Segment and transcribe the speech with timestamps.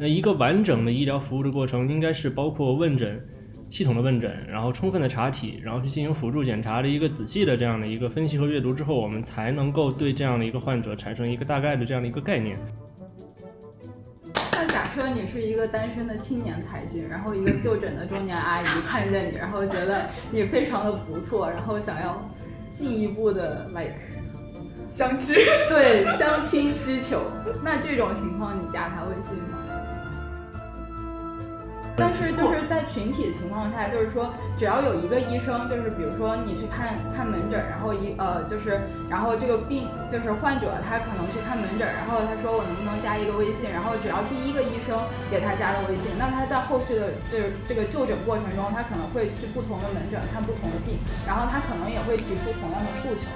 [0.00, 3.22] 那一个完整的医疗服务的过程，应该是包括问诊。
[3.68, 12.58] 系统的问诊，然后充分的查体，然后去进行辅助检查的一个仔细的这样的一个分析和阅读之后，我们才能够对这样的一个患者产生一个大概的这样的一个概念。
[14.50, 22.28] 那假设你是一个单身的青年才俊，然后一个就诊的中年阿姨看见你，然后觉得你非常的不错，然后想要
[22.72, 23.94] 进一步的 like
[24.90, 25.36] 相亲，
[25.68, 27.22] 对相亲需求，
[27.62, 29.58] 那这种情况你加他微信吗？
[32.00, 44.96] 但是就是在群体的情况下，就是说，只要有一个医生，就是比如说你去看看门诊，然后一呃就是，然后这个病就是患者他可能去看门诊，然后他说我能不能加一个微信，然后只要第一个医生
[45.30, 50.96] 给他加了微信，那他在后续的这这个就诊过程中，他可能会去不同的门诊看不同的病，
[51.28, 53.28] 然后他可能也会提出同样的诉求。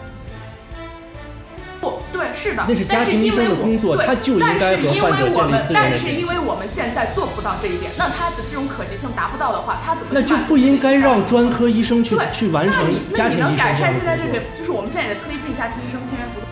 [1.90, 10.08] 不对，是的，那是家庭医生的工作，他就应该和患者建立私人但是因为我们现在做不到这一点，那他的这种可及性达不到的话，他怎么？
[10.12, 16.44] 那就不应该让专科医生去去完成家庭医生那你能改善现在这个，就是我们现在也在推进家庭医生签约服务。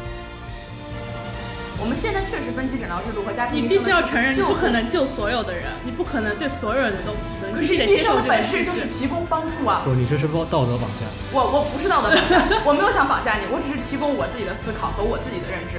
[1.80, 7.41] 我们现在确实分级诊疗制度和家庭，你必须要承认，你不可能救所有的人，你不可能对所有人都负责。
[7.52, 9.82] 可是医生的本事就是提供帮助啊！
[9.84, 11.04] 不，你这是道道德绑架。
[11.32, 15.78] 我我不是道德绑架， 我没有想绑架你，我只是提供我自己的思考和我自己的认知。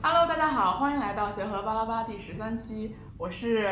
[0.00, 3.68] Hello，大家好，欢迎来到协和巴拉巴第十三期，我是。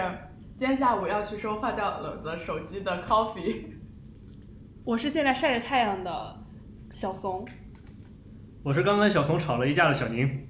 [0.58, 3.64] 今天下午要去收坏掉了的手机的 Coffee，
[4.84, 6.41] 我是现在晒着太阳的
[6.92, 7.42] 小怂，
[8.62, 10.46] 我是刚跟小怂吵了一架的小宁，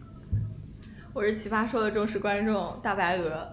[1.13, 3.49] 我是奇葩说的忠实观众大白鹅。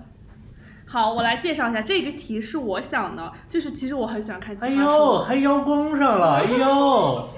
[0.87, 4.75] 好，我来介绍一下这个题是我想的，就是其实我很喜欢看奇葩说。
[4.75, 7.29] 哎呦，还邀功上了， 哎呦。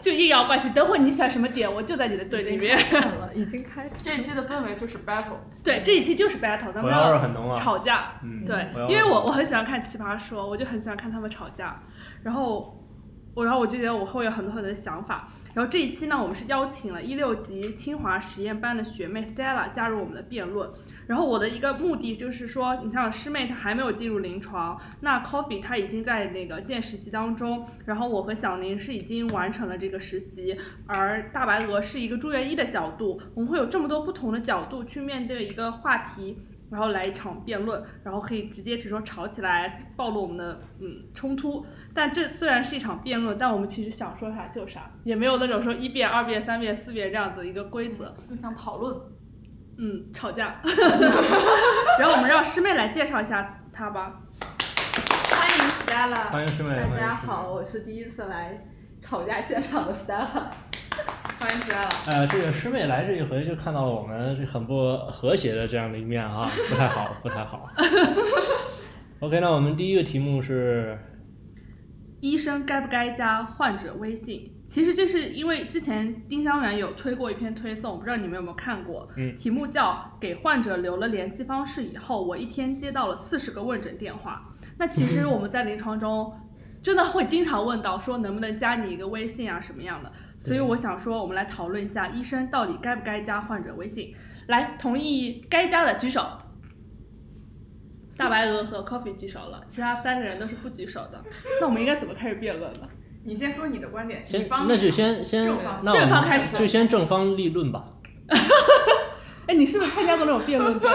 [0.00, 2.78] 就硬要关系，等会你选什么点，我就在你的队里面。
[2.94, 3.90] 了，已经开。
[4.02, 5.36] 这一期的氛围就是 battle。
[5.62, 8.12] 对，这一期就是 battle，咱们要吵架。
[8.46, 11.82] 对，因为我我很喜欢看奇葩说，我就很喜欢看他们吵架。
[12.22, 12.77] 然后
[13.38, 15.28] 我，然后我就觉得我会有很多很多的想法。
[15.54, 20.68] 然后这一期呢，我们是邀请了一六级清华实验班的学妹 Stella 加入我们的辩论。
[21.06, 30.56] 然后我的一个目的就是说，你像师妹她还没有进入临床，那 Coffee 她已经在那个见实习当中，然后我和小宁是已经完成了这个实习，
[30.86, 36.38] 而大白鹅是一个住院医的角度，我们会有这么多不同的角度去面对一个话题，
[36.70, 41.64] 然后来一场辩论，然后可以直接比如说吵起来，暴露我们的嗯冲突。
[41.94, 48.96] 但这虽然是一场辩论，但我们其实想说啥就啥，也没有那种说一辩、二辩、三辩、四辩这样子一个规则，就像讨论。
[49.78, 50.60] 嗯，吵架。
[52.00, 54.20] 然后我们让师妹来介绍一下她吧。
[55.30, 56.30] 欢迎 Stella。
[56.30, 56.76] 欢迎师妹。
[56.76, 58.66] 大家好，我是第一次来
[59.00, 60.50] 吵架现场的 Stella。
[61.38, 62.10] 欢迎 Stella。
[62.10, 67.68] 呃，这个师妹来这一回就看到了我们这很不和谐的这样的一面啊，不太好，不太好。
[69.20, 70.98] OK，那我们第一个题目是。
[72.20, 74.42] 医生该不该加患者微信？
[74.66, 79.08] 其实这是因为之前丁香园有推过一篇推送，不知道你们有没有看过？
[79.16, 84.42] 嗯，题目叫“给患者留了联系方式以后，我一天接到了四十个问诊电话”。
[84.76, 86.32] 那其实我们在临床中
[86.82, 90.10] 真的会经常问到，说能不能加你一个微信啊，什么样的？
[90.38, 94.14] 所以我想说，我们来讨论一下，医生到底该不该加患者微信？
[94.46, 96.26] 来，同意该加的举手。
[98.16, 101.22] 大白鹅和 Coffee 举手了，其他三个人都是不举手的。
[101.60, 102.88] 那我们应该怎么开始辩论呢？
[103.24, 104.24] 你先说你的观点。
[104.24, 107.84] 先，那就先先正方开始，就先正方立论吧。
[109.46, 110.90] 哎，你是不是参加过那种辩论队？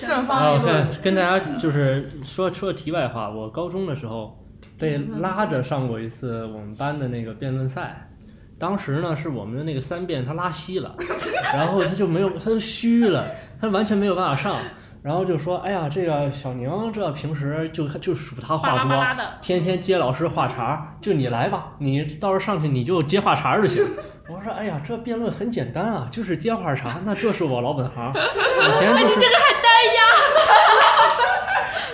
[0.00, 0.86] 正方立论。
[1.02, 4.42] 跟大家就是说说题外话，我高中的时候
[4.78, 8.10] 被拉着上过一次我们班的那个辩论赛。
[8.58, 10.94] 当时呢，是我们的那个三辩他拉稀了，
[11.52, 14.58] 然后他就没有，他就虚了，他完全没有办法上。
[15.02, 18.90] 然后就说，哎呀，这个小宁这平时就就数他话多，
[19.42, 23.84] 天天接老师话茬，就你来吧，你到时候上去你就接话茬就行。
[24.30, 28.10] 我说，哎呀，这辩论很简单啊，就是接话茬，那这是我老本行。
[28.14, 29.04] 以前就是。
[29.04, 29.64] 你这个还单
[29.94, 30.00] 呀？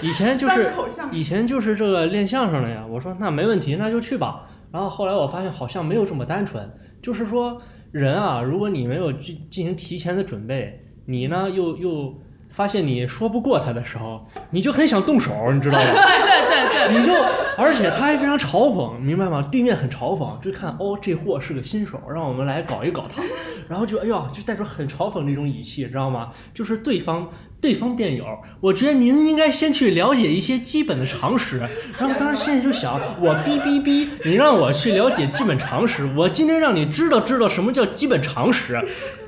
[0.02, 0.72] 以前就是
[1.10, 2.84] 以前就是这个练相声的呀。
[2.88, 4.42] 我说那没问题，那就去吧。
[4.72, 6.70] 然后后来我发现好像没有这么单纯，
[7.02, 7.60] 就是说
[7.92, 12.14] 人啊，如果你没有进进行提前的准备，你呢又又。
[12.52, 15.84] 发现你说不过他的时候，你就很想动手，你知道吗？
[15.86, 17.12] 对对对对，你就，
[17.56, 19.40] 而且他还非常嘲讽，明白吗？
[19.52, 23.22] 对面很嘲讽，就看哦，这货是个新手，让我们来搞一搞他，
[23.68, 26.32] 然后就哎呀，就带着很嘲讽那种语气，知道吗？
[26.52, 28.24] 就是对方对方辩友，
[28.60, 31.58] 我觉得您应该先去了解一些基本的常识。
[31.98, 38.80] 然后当时心里就想，我哔哔哔，你让我去了解基本常识，我今天让你知道知道什么叫基本常识，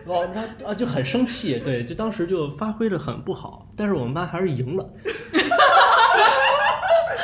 [0.06, 4.88] 我，他啊就很生气，对，就当时就发挥的很不好，但是我们班还是赢了。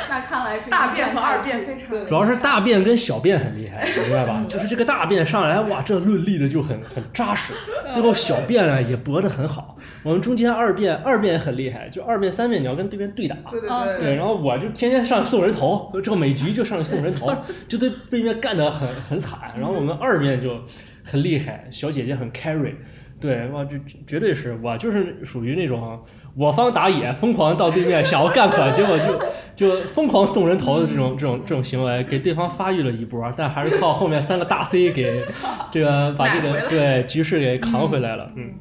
[0.09, 4.43] 那看来是大便和二便非常主要是大便跟小便很厉害， 明白吧？
[4.47, 7.53] 就是这个大便上来，哇，这论立的就很很扎实，
[7.91, 9.77] 最后小便呢也驳得很好。
[10.03, 13.35] 我们中间二辩二辩也很厉害，就二辩三辩你要跟对面对打。
[13.51, 17.35] 对对啊对对，然后我就天天上去送人头，这个每局就上去送人头，
[17.67, 19.39] 就对对面干得很很惨。
[19.57, 20.61] 然后我们二辩就
[21.03, 22.75] 很厉害，小姐姐很 carry，
[23.19, 23.77] 对，哇，就
[24.07, 25.99] 绝对是我就是属于那种
[26.39, 29.19] 我方打野，疯狂到对面想要干可，结果就
[29.53, 35.25] 就疯狂送人头的这种这种这种行为，给对方发育了一波，但还是靠后面三个大 C 给
[35.69, 38.31] 这个把这个对局势给扛回来了。
[38.37, 38.53] 嗯，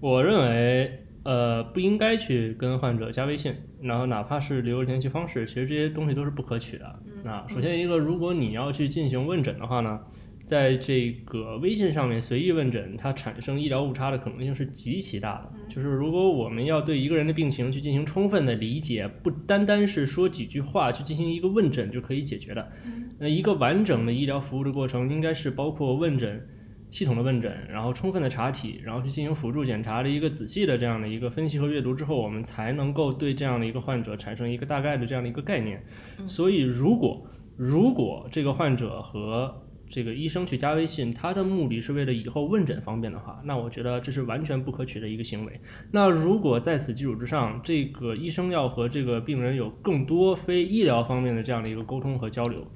[0.00, 6.84] 我认为呃不应该去跟患者加微信，然后哪怕是留联系方式，其实这些东西都是不可取的。
[7.22, 10.00] 那首先一个，如果你要去进行问诊的话呢，
[10.48, 15.52] 在这个微信上面随意问诊，它产生医疗误差的可能性是极其大的。
[15.68, 22.72] 就是如果我们要对一个人的病情去进行充分的理解，不单单是说几句话去进行一个问诊就可以解决的。
[23.18, 26.48] 那一个完整的医疗服务的过程，应该是包括问诊。
[26.90, 35.84] 系统的问诊，然后充分的查体，然后去进行辅助检查的一个仔细的这样的一个分析和阅读之后，我们才能够对这样的一个患者产生一个大概的这样的一个概念。
[36.26, 37.26] 所以，如果
[37.58, 45.60] 如果这个患者和这个医生去加微信，他的目的是为了以后问诊方便的话，那我觉得这是完全不可取的一个行为。
[45.90, 52.66] 那如果在此基础之上，这个医生要和这个病人有更多非医疗方面的这样的一个沟通和交流，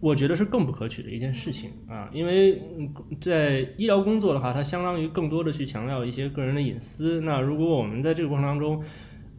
[0.00, 2.62] 我觉得是更不可取的一件事情啊，因为
[3.20, 7.20] 在医疗工作的话，它相当于更多的去强调一些个人的隐私。
[7.20, 8.82] 那如果我们在这个过程当中，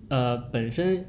[0.09, 1.05] 呃，本身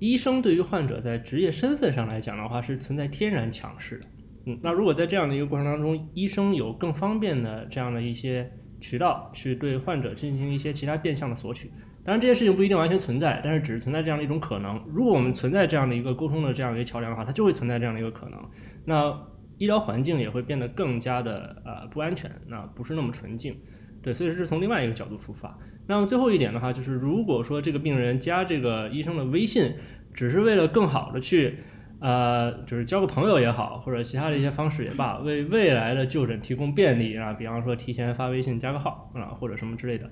[0.00, 4.06] 医生对于患者在职业身份上来讲的话，是存在天然强势的。
[4.46, 8.50] 嗯，那如果在这样的一个过程当中，医生有更方便的这样的一些
[8.80, 11.70] 渠道去对患者进行一些其他变相的索取，
[12.04, 14.82] 当然这件事情不一定完全存在，但是只是存在这样的一种可能。
[14.86, 18.38] 如果我们存在这样的一个沟通的这样一个桥梁的话，它就会存在这样的一个可能。
[18.84, 19.18] 那
[19.56, 23.56] 医疗环境也会变得更加的呃不安全，那不是那么纯净。
[24.02, 25.58] 对，所以是从另外一个角度出发。
[25.86, 29.72] 那么最后一点的话，就是如果说这个病人加这个医生的微信，
[30.12, 31.60] 只是为了更好的去，
[32.04, 40.10] 呃，就是交个朋友也好，或者其他的一些方式也罢，为未来的就诊提供便利啊，比方说提前发微信加个号啊，或者什么之类的，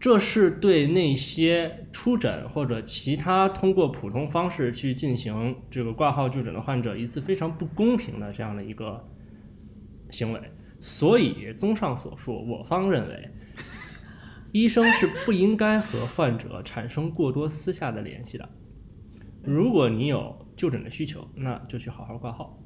[0.00, 9.06] 这是对那些出诊或者其他通过普通方式去进行这个挂号就诊的患者一次非常不公平的这样的一个
[10.08, 10.40] 行为。
[10.80, 13.30] 所以，综上所述，我方认为，
[14.52, 18.48] 医生是不应该和患者产生过多私下的联系的。
[19.42, 22.58] 如果你有就诊的需求，那就去好好挂号；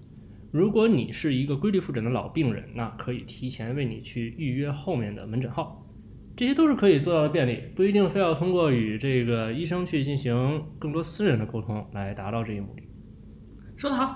[0.53, 5.85] 如果你是一个规律复诊的老病人，那可以提前为你去预约后面的门诊号。
[6.37, 12.83] 这些都是可以做到的便利，不一定非要通过与这个医生去进行更多私人的沟通来达到这一目的。
[13.77, 14.15] 说得好，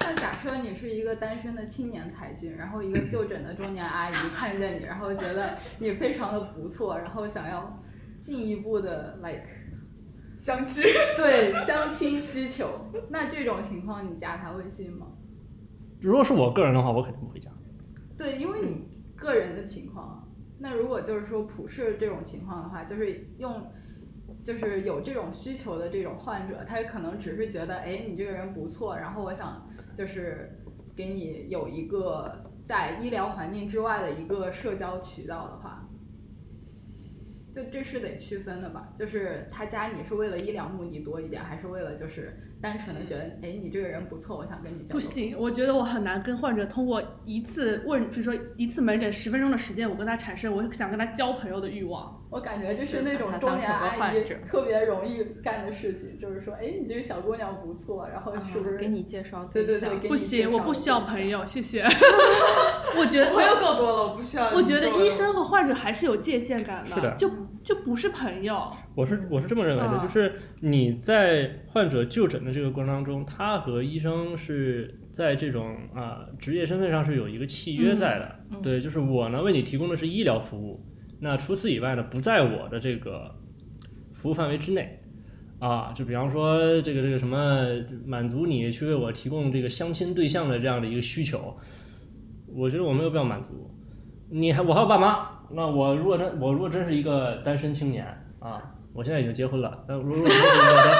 [0.00, 7.82] 那假设你是一个单身的青年才俊，然后一个就诊的中年阿姨看见你，然后觉得你非常的不错，然后想要
[8.18, 9.46] 进一步的 like
[10.46, 10.80] 相亲，
[11.18, 12.68] 对相亲需求，
[13.10, 15.08] 那这种情况你加他微信吗？
[16.00, 17.50] 如果是我个人的话，我肯定不会加。
[18.16, 18.86] 对，因为你
[19.16, 20.22] 个人的情况。
[20.60, 23.72] 那如果就是说普世这种情况的话，就是用，
[24.44, 30.62] 就是有这种需求的这种患者，他可能只是觉得，哎，你这个人不错，然后我想就是
[30.94, 35.88] 给你有一个在医疗环境之外的一个社交渠道的话，
[37.56, 38.92] 就这是得区分的吧？
[38.94, 42.36] 就是他加你是为了医疗目的多一点，还是为了就是
[42.66, 44.94] 单纯的觉得，哎，你这个人不错，我想跟你交流。
[44.94, 52.20] 不行，我觉得我很难跟患者通过一次问，比如说一次门诊十分钟的时间，我跟他产生我想跟他交朋友的欲望。
[52.28, 58.74] 我感觉就是那种中年阿姨患者特别容易干的事情，就是说，哎，你这个小姑娘不错，然后是不是？
[58.74, 61.28] 啊给你介绍对对对，象不行，我不需要朋。
[61.28, 61.82] 友，谢谢。
[62.98, 67.30] 我觉得朋友够多了，我不需要我觉得医生和患者还是有界限感是的就
[67.66, 68.72] 就不是朋友。
[68.94, 78.60] 我是我是这么认为的，啊就是你在患者就诊的这个过程当中，他和医生是在这种啊、职业身份上是有一个契约在的。
[78.62, 80.80] 对，就是我呢为你提供的是医疗服务，
[81.18, 83.34] 那除此以外呢不在我的这个
[84.12, 85.00] 服务范围之内。
[85.58, 87.66] 啊，就比方说这个这个什么，
[88.04, 91.56] 满足你去为我提供这个相亲对象的这样的一个需求，
[92.46, 93.68] 我觉得我没有必要满足。
[94.28, 98.06] 你还我还有爸妈那我如果真我如果真是一个单身青年
[98.38, 100.94] 啊，我现在已经结婚了，但如果真是一个单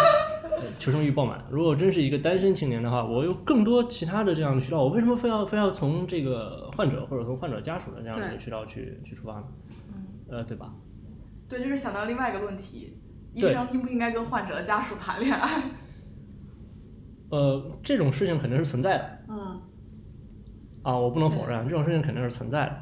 [0.78, 9.44] 求生欲爆满，如果真是一个单身青年的话，我有更多其他的这样的渠道，我为什么非要非要从这个患者或者从患者家属的这样的一个渠道去去出发呢？
[10.28, 10.72] 呃，对吧？
[11.48, 12.98] 对，就是想到另外一个问题，
[13.34, 15.62] 医生应不应该跟患者的家属谈恋爱？
[17.30, 19.18] 呃，这种事情肯定是存在的。
[19.28, 19.60] 嗯，
[20.82, 22.76] 啊，我不能否认这种事情肯定是存在的，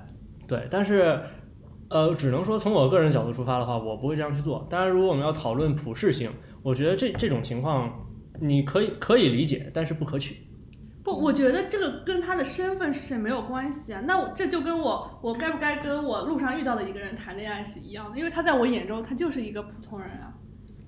[0.46, 1.20] 对，但是，
[1.94, 4.66] 呃，只能说从我个人角度出发的话，我不会这样去做。
[4.68, 6.28] 当然，如果我们要讨论普适性，
[6.60, 7.88] 我觉得这这种情况
[8.40, 10.36] 你可以可以理解，但是不可取。
[11.04, 14.00] 不，我觉得这个跟他的身份是谁没有关系啊。
[14.04, 20.33] 那我这就跟我我该不该跟我路上遇到的一个人谈恋爱是一样的，因为他在我眼中他就是一个普通人啊。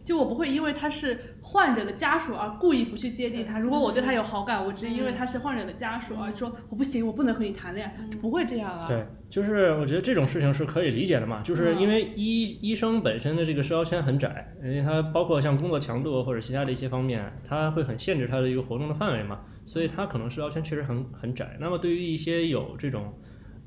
[0.06, 3.58] 就我不会因为他是患者的家属而故意不去接近他。
[3.58, 8.86] 如果我对他有好感，我只是因为他是患者的家属而说我不行，我不能和你谈恋爱，就不会这样啊。
[8.86, 21.56] 对，就是我觉得这种事情是可以理解的嘛，就是因为医医生本身的这个社交圈很窄，因为他包括像工作强度或者其他的一些方面，他会很限制他的一个活动的范围嘛，所以他可能社交圈确实很很窄。
[21.58, 23.12] 那么对于一些有这种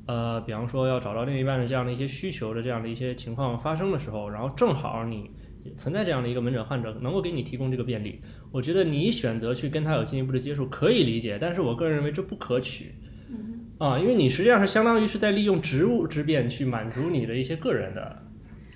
[0.07, 5.29] 呃，比方说要找到另一半的这样的一些需求的这样的一些情况发生的时候，然后正好你
[5.75, 12.93] 存在这样的一个门诊患者能够给你提供这个便利，我觉得你选择去跟他有进一步的接触可以理解，但是我个人认为这不可取。
[13.77, 18.23] 啊，因为你实际上是相当于是在利用职务之便去满足你的一些个人的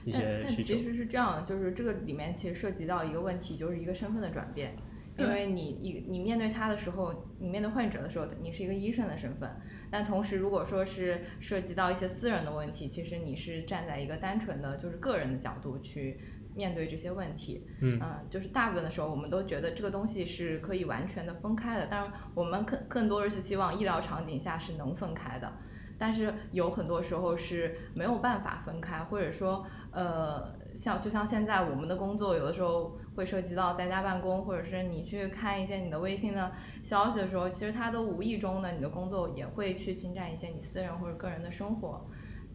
[0.05, 0.83] 一但些需求但其。
[0.83, 4.75] 实是这样，就是这个里面其实涉及到一个问题，就是一个身份的转变。
[5.15, 9.47] 因为你一你面对他的时候，你面对患者的时候，你是一个医生的身份，
[9.91, 16.17] 但同时如果说是涉及到一些私人的问题，其实你是站在一个单纯的就是个人的角度去
[16.55, 17.65] 面对这些问题。
[17.81, 25.51] 嗯就是大部分的时候我们都觉得这个东西是可以完全的分开的，但是我们更更多的是希望医疗场景下是能分开的。
[25.98, 42.05] 但是有很多时候是没有办法分开，或者说，呃，像就像现在我们的工作，有的时候会涉及到在家办公，或者是你去看一些你的微信的消息的时候，其实它都无意中呢，你的工作也会去侵占一些你私人或者个人的生活。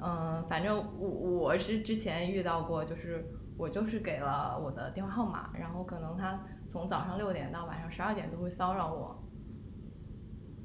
[0.01, 3.25] 嗯、反正我我是之前遇到过，就是
[3.59, 9.23] 我就是给了我的电话号码，然后可能他从早上六点到晚上十二点都会骚扰我。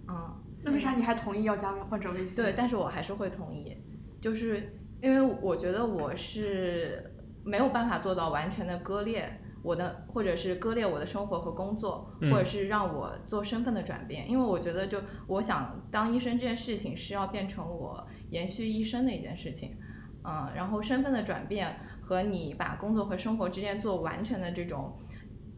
[0.07, 0.31] 嗯，
[0.63, 2.35] 那为啥你还同意要加患者微信？
[2.35, 3.75] 对，但是我还是会同意，
[4.21, 7.11] 就是因为我觉得我是
[7.43, 19.77] 没有办法做到完全的割裂我的，或者是割裂我的生活和工作，嗯或者是让我做身份的转变，因为我觉得就我想当医生这件事情是要变成我延续医生的一件事情，
[20.25, 24.93] 嗯，然后身份的转变和你把工作和生活之间做完全的这种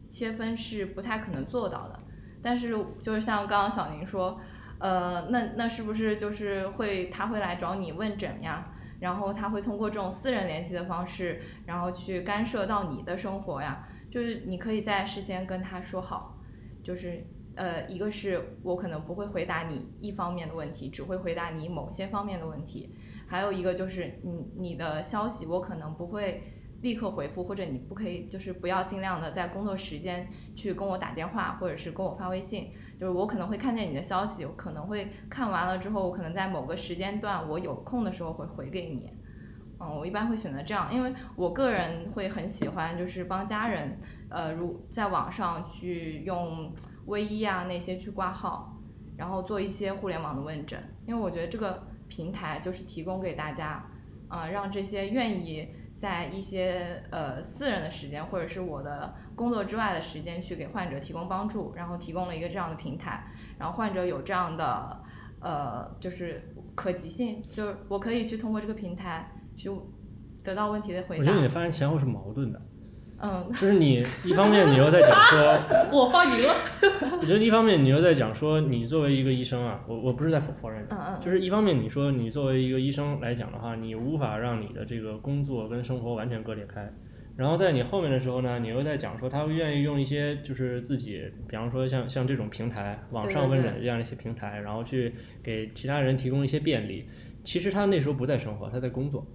[0.08, 2.00] 切分是不太可能做到的。
[2.42, 2.68] 但是
[3.00, 4.40] 就是像刚刚小宁说，
[4.78, 8.72] 呃，那那是不是就是会他会来找你问诊呀？
[9.00, 13.86] 然后他会通过这种私人联系的方式，然后去干涉到你的生活呀？
[14.10, 16.38] 就是你可以在事先跟他说好，
[16.82, 17.26] 就是
[17.56, 22.94] 呃，一个是我可能不会回答你一方面的问题，只会回答你某些方面的问题。
[23.26, 26.42] 还有一个就是你你的消息我可能不会
[26.82, 32.70] 立刻回复，或者你不可以就是不要尽量的在工作时间去跟我打电话，或者是跟我发微信。
[32.98, 39.10] 就是我可能会看见你的消息，可能会看完了之后，我可能在某个时间段我有空的时候会回给你。
[39.78, 43.98] 嗯，我一般会选择这样，因为我个人会很喜欢，就是帮家人，
[44.30, 46.72] 呃，如在网上去用
[47.04, 48.80] 微医啊那些去挂号，
[49.18, 53.84] 然后做一些互联网的问诊，因为我觉得这个平台就是提供给大家，
[54.28, 63.24] 啊、让这些愿意在一些呃私人的时间或者是我的工作之外的时间去给患者提供帮助，然后提供了一个这样的平台，
[63.58, 65.02] 然后患者有这样的
[65.40, 69.70] 呃就是可及性，就是我可以去通过这个平台去
[70.44, 71.40] 得到问题的回答我觉得。
[71.40, 72.60] 你发现前后是矛盾的，
[73.18, 75.58] 嗯，就是你一方面你又在讲说，
[75.90, 76.54] 我方赢了。
[77.20, 86.92] 我觉得一方面你又在讲说，你作为一个医生啊，我我不是在否否认，嗯嗯就是一方面你说你作为一个医生来讲的话，你无法让你的这个工作跟生活完全割裂开。
[87.36, 97.06] 然后在你后面的时候呢，你又在讲说他会愿意用一些就是自己，比方说像像这种平台，网上问诊这样一些平台，然后去给其他人提供一些便利。
[97.44, 99.26] 其实他那时候不在生活，他在工作。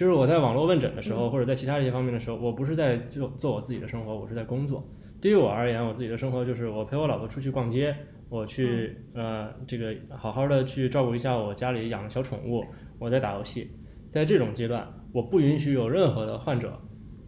[0.00, 4.82] 就是我在网络问诊的时候，或者在其他一些方面的时候，我不是在做做我自己的生活，我是在工作。
[5.20, 7.94] 对于我而言，我自己的生活就是我陪我老婆出去逛街，
[8.30, 12.64] 我去、呃这个好好的去照顾一下我家里养的小宠物，
[12.98, 13.70] 我在打游戏。
[14.08, 16.80] 在这种阶段，我不允许有任何的患者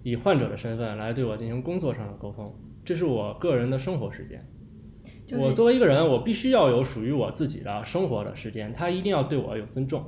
[0.03, 4.43] 以患者的身份来对我进行工作上的沟通，这是我个人的生活时间。
[5.39, 10.03] 我作为一个人，我必须要有属于我自己的生活的时间，他一定要对我有尊重。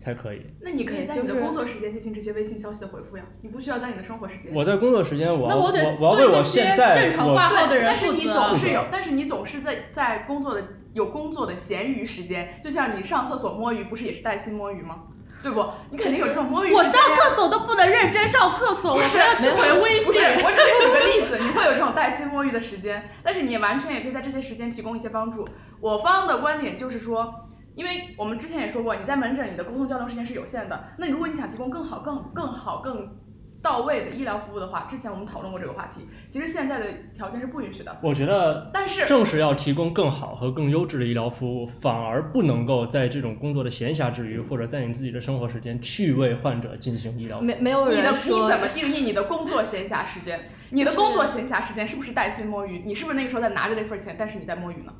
[0.00, 0.40] 才可以。
[0.60, 4.52] 那你可以在你的工作时间进行这些微信消息的回复呀，你不需要在你的生活时间。
[4.54, 10.64] 我在工作时间，我要那我得我要为我对那些现在正常我挂号的人但是你总是有，但是你总是在在工作的
[10.94, 15.02] 有工作的闲余时间，就像你上厕所摸鱼，不是也是带薪摸鱼吗？
[15.42, 15.64] 对不？
[15.90, 16.78] 你肯定有这种摸鱼时间。
[16.78, 25.42] 我上厕所都不能认真上厕所，我还要去回微信不是，我只是举个例子，你会有这种带薪摸鱼的时间，但是你完全也可以在这些时间提供一些帮助。
[25.80, 27.34] 我方的观点就是说，
[27.74, 33.16] 因为我们之前也说过，你在门诊你的沟通交流时间是有限的，那如果你想提供更好、更更好、更
[33.62, 37.94] 到位的医疗服务的话，之前我们讨论过这个话题，其实现在的条件是不允许的。
[38.02, 47.46] 我觉得但是正是要提供更好和更优质的医疗服务，反而不能够在这种工作的闲暇之余，或者在你自己的生活时间去为患者进行医疗服务。
[47.46, 50.40] 没没有你的你怎么定义你的工作闲暇时间？
[50.72, 52.82] 你的工作闲暇时间是不是带薪摸鱼？
[52.86, 54.92] 你是不是那个时候在拿着那份钱，但是你在摸鱼呢？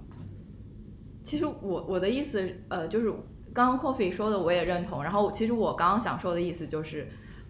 [1.22, 3.12] 其实我我的意思，呃，就是
[3.52, 5.02] 刚刚 Coffee 说的我也认同。
[5.02, 7.08] 然后其实我刚刚想说的意思就是，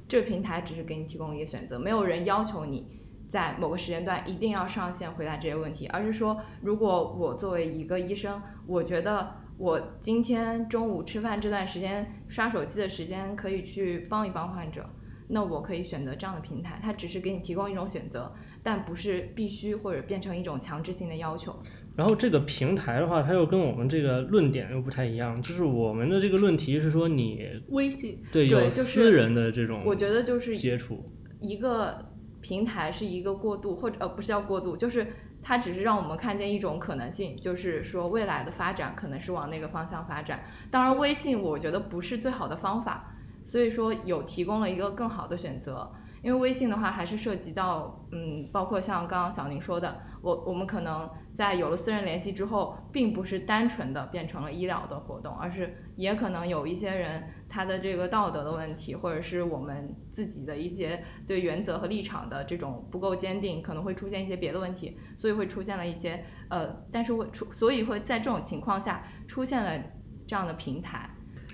[0.09, 14.85] 这个平台只是给你提供一个选择，没有人要求你在某个时间段一定要上线回答这些问题，而是说，如果我作为一个医生，我觉得我今天中午吃饭这段时间刷手机的时间可以去帮一帮患者。
[15.33, 18.33] 那我可以选择这样的平台，它只是给你提供一种选择，
[18.65, 21.55] 但不是必须或者变成一种强制性的要求。
[22.01, 35.09] 然后这个平台的话，它又跟我们这个论点又不太一样，就是我们的这个论题是说你微信对有私人的这种我觉得就是接触，一个平台是一个过渡，或者呃不是叫过渡，就是
[35.43, 40.43] 它只是让我们看见一种可能性，就是说未来的发展可能是往那个方向发展。
[40.71, 43.15] 当然，微信我觉得不是最好的方法，
[43.45, 45.93] 所以说有提供了一个更好的选择。
[46.23, 69.83] 因为微信的话，还是涉及到，嗯，包括像刚刚小宁说的，我我们可能在有了私人联系之后，并不是单纯的变成了医疗的活动，而是也可能有一些人他的这个道德的问题，或者是我们自己的一些对原则和立场的这种不够坚定，可能会出现一些别的问题，所以会出现了一些呃，但是会出，所以会在这种情况下出现了
[70.27, 71.09] 这样的平台。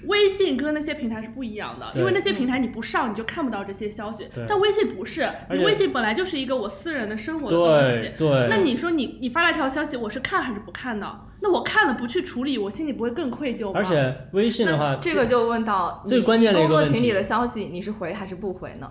[0.07, 8.13] 微信跟那些平台是不一样的，因为那些平台你不上你就看不到这些消息，但微信不是，你微信本来就是一个我私人的生活的东西。
[8.17, 8.49] 对对。
[8.49, 11.21] 那你说你你发了条消息，我是看还是不看呢？
[11.41, 13.73] 那我看了不去处理，我心里不会更愧疚吗？
[13.77, 18.91] 而且微信的话，这个就问到你最关键的一个问题工作群里的消息你是回还是不回呢？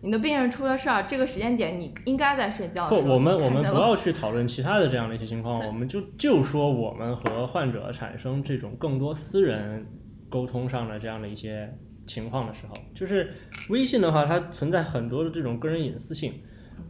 [0.00, 3.14] 你的病人出了事儿，这个时间点你应该在睡觉的不，时候。
[3.14, 9.86] 我们我们不要去讨论其他的这样的一些情况，我们就就说我们和患者产生这种更多私人
[10.34, 11.72] 沟通上的这样的一些
[12.06, 13.32] 情况的时候，就是
[13.70, 16.32] 微信的话，它存在很多的这种个人隐私性。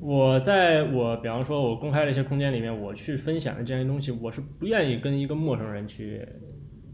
[0.01, 6.27] 我在我比方说我公开的一些空间里面，我去分享的这样一些东西，我是不愿意跟一个陌生人去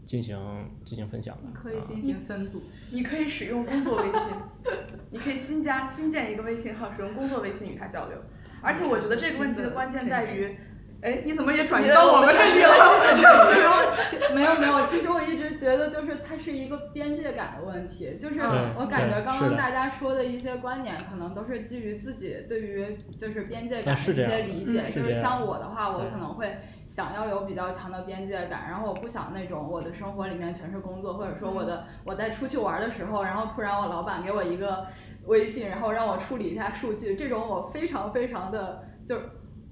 [0.05, 0.37] 进行
[0.83, 1.47] 进行分享的。
[1.47, 2.61] 啊可以进行分组。
[2.91, 4.33] 你可以使用工作微信，
[5.09, 8.17] 你可以新加新建一个微信号，使用工作微信与他交流。
[8.61, 10.57] 而且我觉得这个问题的关键在于，
[11.01, 12.77] 哎，你怎么也转移到我们这里了？
[14.07, 18.39] 其实其没有没有，其实我一直觉得就是它是一个边界感的问题，就是
[18.77, 34.85] 我感觉刚刚大家说的一些观点，可能都是基于自己对于就是边界感的一些理解，嗯就是像我的话，我可能会想要有比较强的边界感，然后我不想那种我的生活里面全是工作，或者说我的我在出去玩的时候，然后突然我老板给我一个
[35.25, 39.21] 微信，然后让我处理一下数据，这种我非常非常的就是。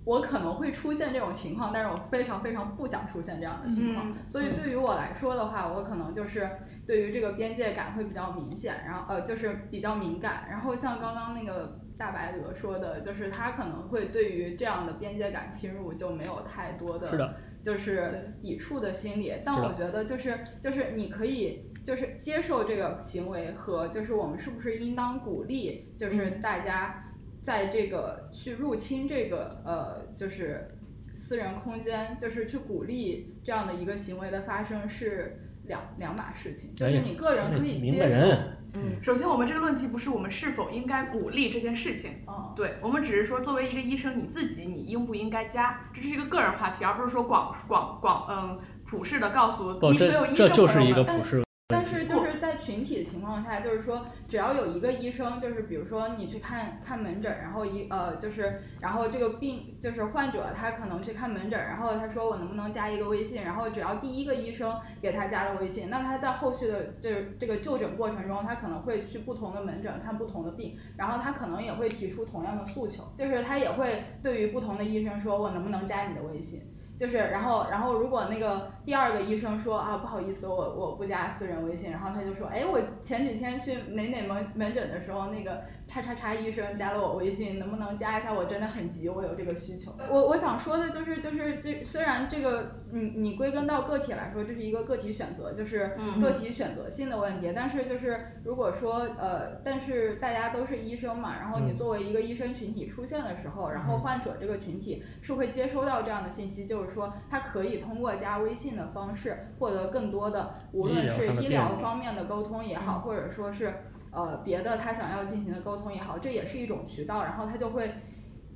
[0.10, 4.10] 我可能会出现这种情况，但是我非常非常不想出现这样的情况。
[4.10, 6.50] 嗯所以对于我来说的话，我可能就是
[6.88, 10.48] 对于这个边界感会比较明显，然后呃就是比较敏感。
[10.50, 19.32] 然后像刚刚那个大白鹅说的，就是他可能会对于这样的边界感侵入就没有太多的是的，就是抵触的心理。
[19.46, 27.06] 但我觉得就是就是你可以就是接受这个行为和就是我们是不是应当鼓励，就是大家
[27.50, 30.78] 在这个去入侵这个呃就是
[31.16, 36.76] 私人空间，就是去鼓励这样的一个行为的发生是两两码事情。
[36.76, 76.64] 就是你个人可以明白接受，人，嗯，首先，我们这个论题不是我们是否应该鼓励这件事情，嗯，对我们只是说，作为一个医生，你自己你应不应该加，这是一个个人话题，而不是说广广广嗯普世的告诉，你所有医生这这就是一个朋友们普世但是就是在群体的情况下，就是说，只要有一个医生，就是比如说你去看看门诊，然后一呃就是，然后这个病就是患者他可能去看门诊，然后他说我能不能加一个微信，然后只要第一个医生给他加了微信，那他在后续的这这个就诊过程中，他可能会去不同的门诊看不同的病，然后他可能也会提出同样的诉求，就是他也会对于不同的医生说我能不能加你的微信。
[77.00, 88.32] 就是，然后，然后如果那个第二个医生说啊，不好意思，我我不加私人微信，然后他就说，哎，我前几天去哪哪门门诊的时候，那个叉叉叉医生加了我微信，能不能加一下？
[88.32, 89.92] 我真的很急，我有这个需求。
[90.10, 97.52] 我我想说的就是，就是这虽然这个，你你归根到个体来说，这是一个个体选择，就是个体选择性的问题。
[97.56, 106.90] 但是就是如果说呃，但是大家都是医生嘛，然后你作为一个医生群体出现的时候，然后患者这个群体是会接收到这样的信息，就是。
[106.90, 113.76] 说他可以通过加微信的方式获得更多的，无论是医疗方面的沟通也好，或者说是
[114.12, 117.24] 呃别的他想要进行的沟通也好，这也是一种渠道。
[117.24, 117.92] 然后他就会，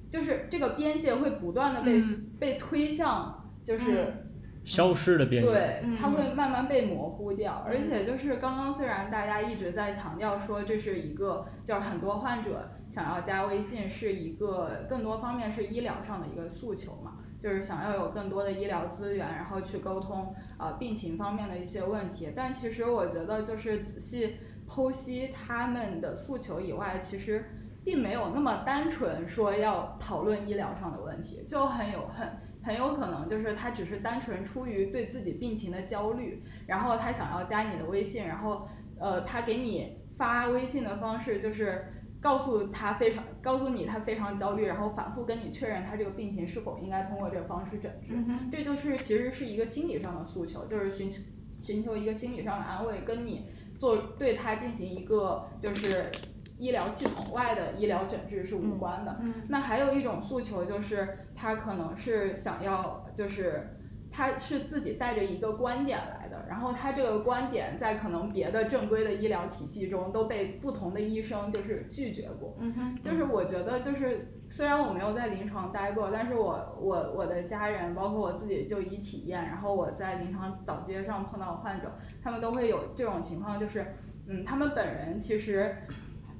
[0.09, 2.01] 就是这个边界会不断的被
[2.39, 4.27] 被推向，就是
[4.63, 5.49] 消失的边界。
[5.49, 7.63] 对，它会慢慢被模糊掉。
[7.65, 17.19] 而且就是刚刚虽然大家一直在强调说这是一个，就是很多患者想要加微信是一个更多方面是医疗上的一个诉求嘛。
[17.39, 22.31] 就是想要有更多的医疗资源，然后去沟通呃病情方面的一些问题。
[22.33, 24.37] 但其实我觉得，就是仔细
[24.73, 27.45] 剖析他们的诉求以外，其实
[27.85, 32.27] 并没有那么单纯说要讨论医疗上的问题，就很有很
[32.63, 38.67] 很有可能就是他只是单纯出于对自己病情的焦虑，然后他想要加你的微信，然后
[38.99, 41.85] 呃他给你发微信的方式就是。
[42.23, 48.13] 告诉他非常，告诉你他非常焦虑，然后反复跟你确认他这个病情是否应该通过这个方式诊治，
[48.49, 51.21] 这就是其实是一个心理上的诉求，就是寻求
[51.61, 56.11] 寻求一个心理上的安慰，跟你做对他进行一个就是
[56.57, 59.19] 医疗系统外的医疗诊治是无关的。
[59.47, 63.77] 那还有一种诉求就是他可能是想要就是。
[64.15, 72.55] 他是自己带着一个观点来的，然后他这个观点在可能别的正规的医疗体系中都被不同的医生就是拒绝过。
[72.59, 83.95] 嗯哼，就是我觉得就是虽然我没有在临床待过，但是我我我的家人包括我自己就医体验，然后我在临床早接上碰到患者，他们都会有这种情况，就是
[84.27, 85.75] 嗯，他们本人其实。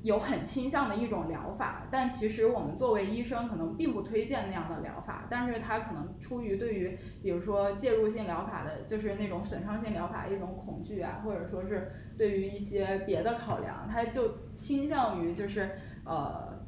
[0.03, 15.71] 有很倾向的一种疗法，但其实我们作为医生可能并不推荐那样的疗法，但是他可能出于对于比如说介入性疗法的，就是那种损伤性疗法一种恐惧啊，或者说是对于一些别的考量，他就倾向于就是
[16.03, 16.61] 呃，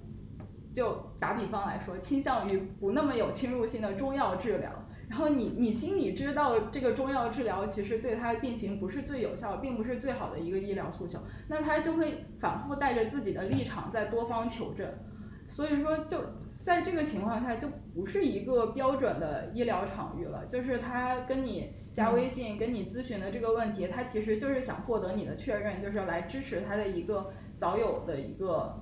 [0.73, 4.71] 就打比方来说，倾向于不那么有侵入性的中药治疗。
[5.07, 14.91] 然后你你心里知道这个中药治疗其实对他病情不是最有效，并不是最好的一个医疗诉求，那他就会反复带着自己的立场在多方求证，
[15.47, 16.19] 所以说就
[16.59, 28.81] 在这个情况下就不是一个标准的医疗场域了，就是他跟你加微信跟你咨询的这个问题，他其实就是想获得你的确认，就是来支持他的一个早有的一个。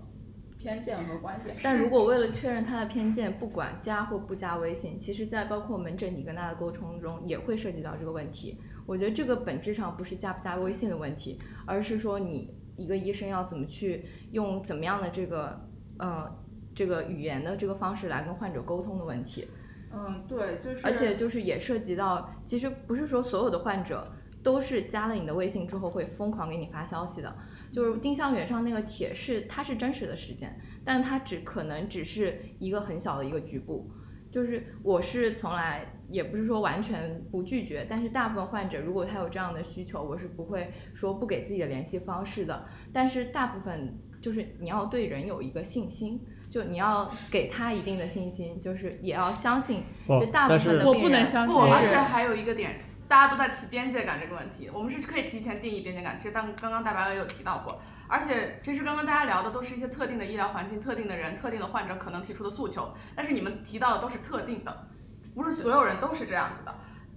[0.64, 8.58] 偏见和观点，但如果为了确认他的偏见，不管加或不加微信，其实，在包括门诊你跟他的沟通中，也会涉及到这个问题。
[8.86, 15.68] 我觉得这个本质上不是加不加微信的问题，而是说你一个医生要怎么去用怎么样的这个
[16.00, 16.34] 呃
[16.74, 19.46] 这个语言的这个方式来跟患者沟通的问题。
[19.94, 20.88] 嗯，对，就是。
[20.88, 24.10] 而且就是也涉及到，其实不是说所有的患者
[24.42, 27.36] 都是加了你的微信之后会疯狂给你发消息的。
[27.74, 30.56] 就是丁香园上那个帖是它是真实的事件，
[30.86, 33.90] 但它只可能只是一个很小的一个局部。
[34.32, 42.66] 就是我是从来也不是说完全不拒绝，但是大部分患者如果他有这样的需求，我是不会说不给自己的联系方式的。
[42.92, 49.84] 但是大部分就是你要对人有一个信心，就你要给他一定的信心，就是也要相信。
[50.08, 51.56] 就大部分的我不能相信。
[51.56, 52.80] 而且还有一个点。
[53.08, 56.18] 大家都在提边界感这个问题，我们是可以提前定义边界感。
[56.18, 64.88] 其实当刚刚大白也有提到过，而且其实刚刚大家聊的都是一些特定的医疗环境、特定的人、特定的患者可能提出的诉求，但是你们提到的都是特定的，
[65.36, 66.74] 不是所有人都是这样子的。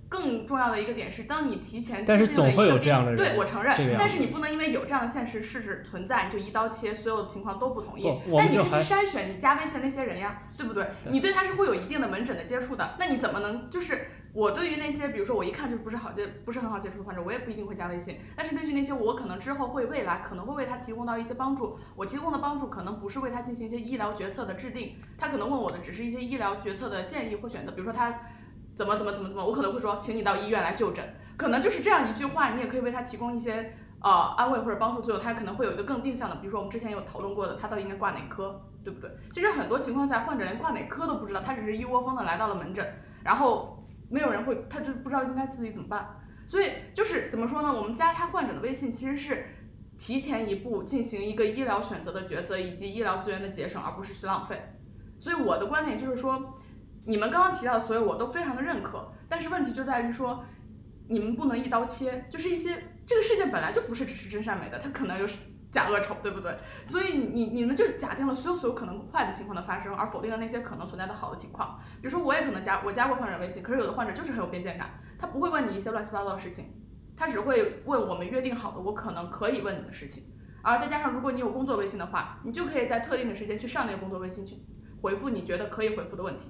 [0.08, 8.04] 更重要的一个点是，当你提前但是总会有这样的人，对我承认，但是你不能因为有这样的现实事实存在，你就一刀切，所有的情况都不同意。
[8.36, 10.86] 但你可以去筛选你加微信那些人呀，对不对？
[11.10, 14.08] 你对他是会有一定的门诊的接触的，那你怎么能就是？
[14.32, 18.18] 我对于那些，比如说我一看就不是好接，不是很好接触的患者，我也不一定会加微信。
[18.36, 27.72] 但是根据那些我可能之后会未来可能会为他提供到一些帮助，我提供的帮助可能不是为他进行一些医疗决策的制定，他可能问我的只是一些医疗决策的建议或选择。
[27.72, 28.14] 比如说他
[28.76, 31.04] 怎么怎么怎么怎么，我可能会说，请你到医院来就诊，
[31.36, 35.02] 可能就是这样一句话，你也可以为他提供一些呃安慰或者帮助。
[35.02, 39.10] 最后他可能会有一个更定向的，比如说我们之前有讨论过的，他到底应该挂哪科，对不对？
[39.32, 42.86] 其实很多情况下，患者连挂哪科都不知道，他只是一窝蜂的来到了门诊，
[43.24, 43.72] 然后。
[44.08, 47.74] 没有人会，他就不知道应该自己怎么办，所以就是怎么说呢？
[47.74, 49.46] 我们加他患者的微信，其实是
[49.98, 54.62] 提前一步进行一个医疗选择的抉择以及医疗资源的节省，而不是去浪费。
[55.18, 56.54] 所以我的观点就是说，
[57.06, 60.44] 你们刚刚提到的所有我都非常的认可，但是问题就在于说，
[61.08, 65.26] 你们不能一刀切，就是一些这个世界本来就不是只是真善美的，它可能有
[65.70, 66.58] 假恶丑，对不对？
[66.84, 71.78] 所以你你你们就假定了所有所有可能坏的情况的发生，而否定了那些可能存在的好的情况。
[72.00, 76.64] 比如说我也可能加我加过患者微信，可是有的患者就是很有边界感，他不会问你一些乱七八糟的事情，
[77.16, 80.24] 他只会问我们约定好的我可能可以问你的事情。
[80.62, 84.56] 而再加上如果你有工作微信的话，你就可以在特定的时间去上那个工作微信去
[85.00, 86.46] 回复你觉得可以回复的问题。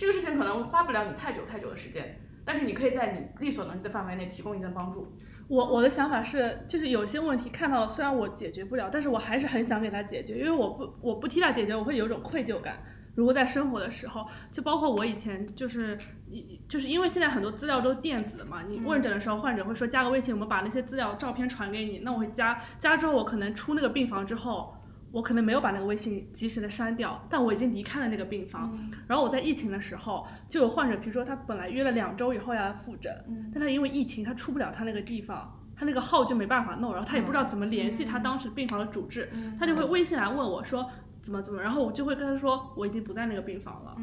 [0.00, 5.12] 这个事情可能花不了你太久太久的时间，但是你可以在你力所能及的范围内提供一定的帮助。
[5.46, 12.78] 我我的想法是，就是有些问题看到了，虽然我解决不了，但是我还是很想给他解决，因为我不我不替他解决，我会有一种愧疚感。
[13.14, 15.98] 如果在生活的时候，就包括我以前就是
[16.30, 24.74] 一就是因为现在很多资料都是电子的嘛，你问诊的时候，患者会说加个微信，我们把那些资料照片传给你，那我会加加之后，我可能出那个病房之后，
[25.12, 28.78] 我可能没有把那个微信及时的删掉，但我已经离开了那个病房。
[29.06, 33.12] 然后我在疫情的时候，就有患者，比如说他本来约了两周以后要来复诊，
[33.52, 35.56] 但他因为疫情他出不了他那个地方。
[35.76, 40.86] 他那个号就没办法弄，然后他也不知道怎么联系他当时病房的主治，他就会微信来问我说
[41.22, 43.96] 怎么怎么，然后我就会跟他说我已经不在那个病房了，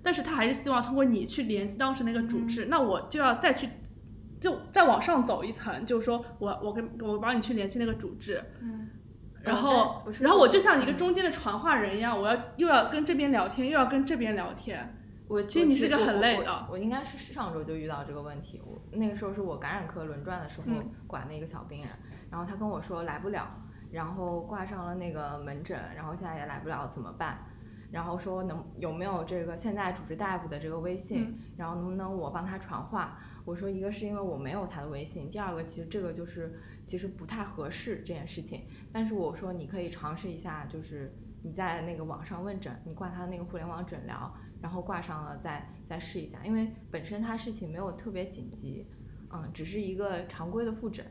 [0.00, 3.68] 但是他还是希望通过你去联系当时那个主治，那我就要再去
[4.40, 8.40] 就再往上走一层，就是说我我跟我帮你去联系那个主治，
[9.44, 14.96] 然后然后我就像一个中间的传话人一样，我要又要跟这边聊天，又要跟这边聊天。
[15.26, 16.66] 我其实你是个很累的。
[16.70, 18.60] 我应该是上周就遇到这个问题。
[18.64, 20.66] 我那个时候是我感染科轮转的时候
[21.06, 21.88] 管那个小病人，
[22.30, 23.48] 然后他跟我说来不了，
[23.90, 27.38] 然后挂上了那个门诊，然后现在也来不了，怎么办？
[27.90, 33.16] 然后说能有没有这个现在主治大夫的这个微信，然后能不能我帮他传话？
[33.44, 38.62] 我说一个是因为我没有他的微信，第二个其实这个就是其实不太合适这件事情。
[38.92, 44.34] 但是我说你可以尝试一下，就是你在那个网上问诊，你挂他的那个互联网诊疗。
[44.62, 48.86] 然后挂上了，再再试一下，因为本身他事情没有特别紧急，
[49.30, 51.04] 嗯，只是一个常规的复诊，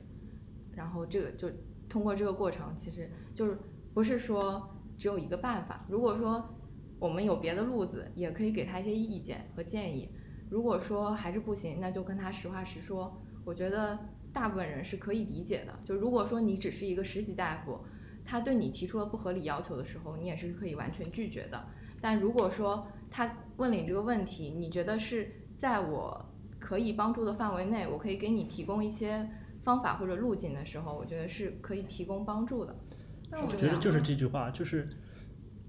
[0.71, 1.51] 然后这个就
[1.87, 3.55] 通过这个过程，其实就是
[3.93, 5.85] 不是说只有一个办法。
[5.87, 6.43] 如果说
[6.97, 10.09] 我们有别的路子，也可以给他一些意见和建议。
[10.49, 13.21] 如果说还是不行，那就跟他实话实说。
[13.45, 13.99] 我觉得
[14.33, 15.79] 大部分人是可以理解的。
[15.85, 17.79] 就如果说你只是一个实习大夫，
[18.25, 21.65] 他对你提出了不合理要求的时候，你也是可以完全拒绝的。
[22.01, 26.25] 但如果说他问了你这个问题，你觉得是在我
[26.59, 29.29] 可以帮助的范围内，我可以给你提供一些
[29.63, 32.75] 方法或者路径的时候，我觉得是可以提供帮助的。
[33.31, 34.87] 我觉得就是这句话，就是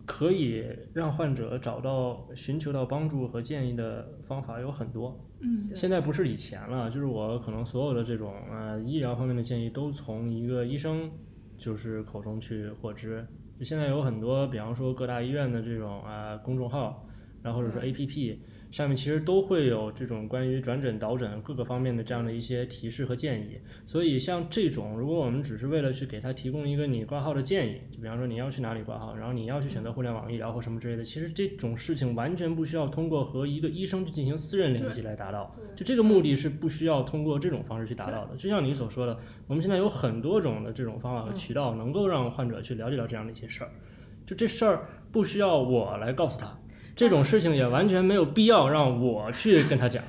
[0.06, 5.18] 可以让患者找到、寻求到帮助和建议的方法有很多。
[5.40, 11.10] 嗯，现在不是以前了，就是我可能所有的这种呃医疗方面的建议都从一个医生
[11.56, 13.26] 就是口中去获知。
[13.58, 17.06] 就现在有很多，比方说各大医院的这种啊公众号，
[17.42, 18.38] 然后或者说 APP。
[18.74, 23.56] 上面其实都会有这种关于转诊、导诊各个方面的这样的一些提示和建议，
[23.86, 38.34] 所以像这种，如果我们只是为了去给他提供一个你挂号的建议，就比方说你要去哪里挂号，然后你要去选择互联网医疗或什么之类的，其实这种事情完全不需要通过和一个医生去进行私人联系来达到，就这个目的是不需要通过这种方式去达到的。
[38.36, 43.70] 就像你所说的，我们现在有很多种的这种方法和渠道，能够让患者去了解到这样的一些事儿，
[44.26, 46.58] 就这事儿不需要我来告诉他。
[46.96, 50.02] 这种事情也完全没有必要让我去跟他讲。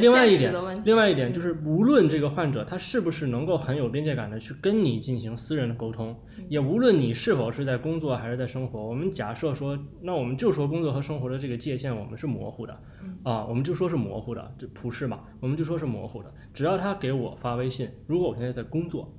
[0.00, 6.18] 另外一点，另外一点就是，无论这个患者他是不是能够很有边界感的去跟你进行私人的沟通，
[6.48, 12.80] 也无论你是否是在工作还是在生活，我们假设说，那我们就说工作和生活的这个界限我们是模糊的，
[13.24, 16.32] 啊，我们就说是模糊的，就普世嘛，我们就说是模糊的。
[16.54, 19.14] 只要他给我发微信，如果我现在在工作，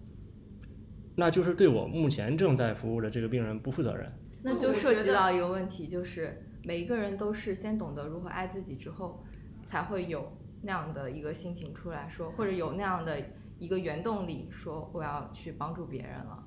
[1.16, 4.12] 那就是对我目前正在服务的这个病人不负责任。
[4.42, 6.50] 那就涉及到一个问题，就是。
[6.66, 9.22] 每一个人都是先懂得如何爱自己之后，
[9.66, 13.22] 才会有那样的一个心情出来说，或者有那样的
[13.60, 16.42] 一个原动力说我要去帮助别人了。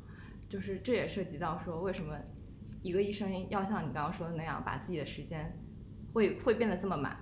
[0.49, 2.17] 就是这也涉及到说，为什么
[2.81, 5.55] 一个医生要像你刚刚说的那样，把自己的时间
[6.15, 7.19] 会会变得这么满？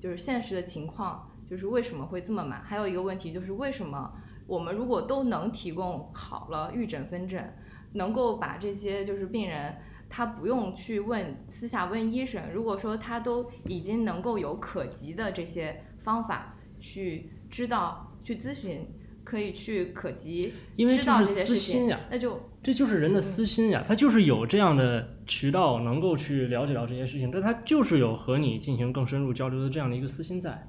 [0.00, 2.62] 就是现实的情况，就是为什么会这么满？
[2.62, 4.10] 还有一个问题就是为什么
[4.46, 7.54] 我们如果都能提供好了预诊分诊，
[7.92, 9.76] 能够把这些就是病人。
[10.08, 18.86] 他不用去问私下问医生，如果说他都已经能够有可及的这些方法去知道去咨询，
[19.24, 30.66] 可以去可及，因为这是私心呀，那就这就是人的私心呀，他就是有这样的渠道能够去了解到这些事情，但他就是有和你进行更深入交流的这样的一个私心在，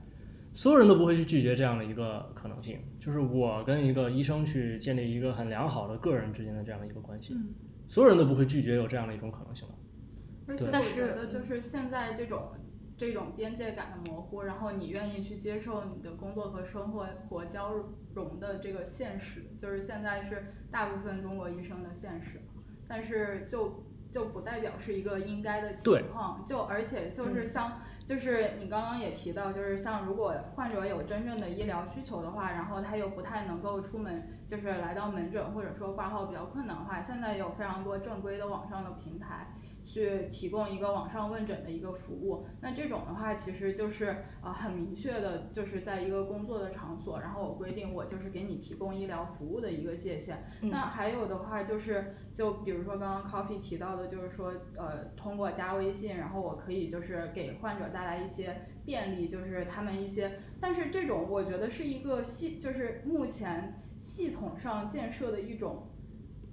[0.54, 7.34] 所有人都不会去拒绝这样的一个可能性，就是我跟一个医生去建立一个很良好的个人之间的这样的一个关系。
[7.34, 7.48] 嗯
[7.90, 10.70] 所有人都不会拒绝有这样的一种可能性的。
[10.72, 12.52] 但是我觉得，就是现在这种
[12.96, 17.74] 这种边界感的模糊，然后你愿意去接受你的工作和生活活交
[18.14, 22.40] 融的这个现实，就是现在是大部分中国医生的现实，
[22.88, 23.84] 但是就。
[24.12, 39.48] 就不代表是一个应该的情况，就而且就是像，就是你刚刚也提到，就是像如果患者有真正的医疗需求的话，然后他又不太能够出门，就是来到门诊或者说挂号比较困难的话，现在有非常多正规的网上的平台。
[39.90, 50.46] 去提供一个网上问诊的一个服务，那这种的话其实就是呃很明确的，就是在一个工作的场所，然后我规定我就是给你提供医疗服务的一个界限。
[50.62, 65.88] 那还有的话就是，就比如说刚刚 Coffee 提到的，就是说呃通过加微信，然后我可以就是给患者带来一些便利，就是他们一些，但是这种我觉得是一个系，就是目前系统上建设的一种。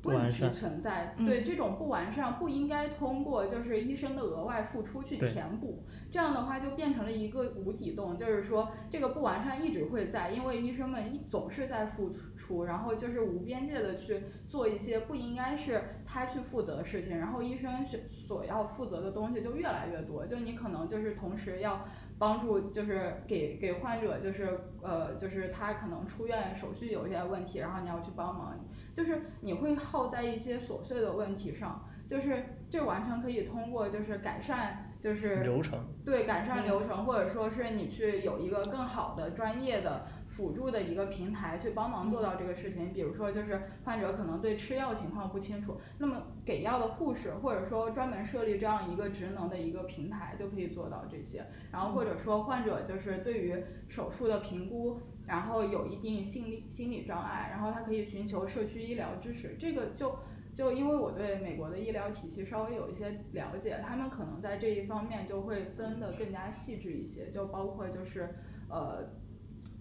[0.06, 5.84] 问题存在，对这种不完善，不应该通过就是医生的额外付出去填补，
[6.16, 21.84] 这样的话就变成了一个无底洞，就是说这个不完善一直会在，因为医生们一总是在付出，然后就是无边界的去做一些不应该是他去负责的事情，然后医生所所要负责的东西就越来越多，就你可能就是同时要。
[22.18, 28.58] 帮助就是给给患者，就是呃，就是他可能出院手续有一些问题，然后你要去帮忙，
[28.94, 34.82] 就是你会耗在一些琐碎的问题上，就是这完全可以通过就是改善。
[34.98, 42.92] 就是流程对改善流程，或者说是你去有一个更好的专业的辅助的一个平台去帮忙做到这个事情。
[42.92, 51.44] 比如说，就是患者可能对吃药情况不清楚，那么给药的护士或者说专门设立这样一个职能的一个平台就可以做到这些。
[51.70, 59.54] 然后或者说患者就是对于手术的评估，然后有一定心理心理障碍，然后他可以寻求社区医疗支持。
[59.56, 60.18] 这个就。
[60.56, 68.34] 就因为我对美国的医疗体系稍微有一些了解，他们可能在这一方面就会分得更加细致一些，就包括就是
[68.70, 69.04] 呃，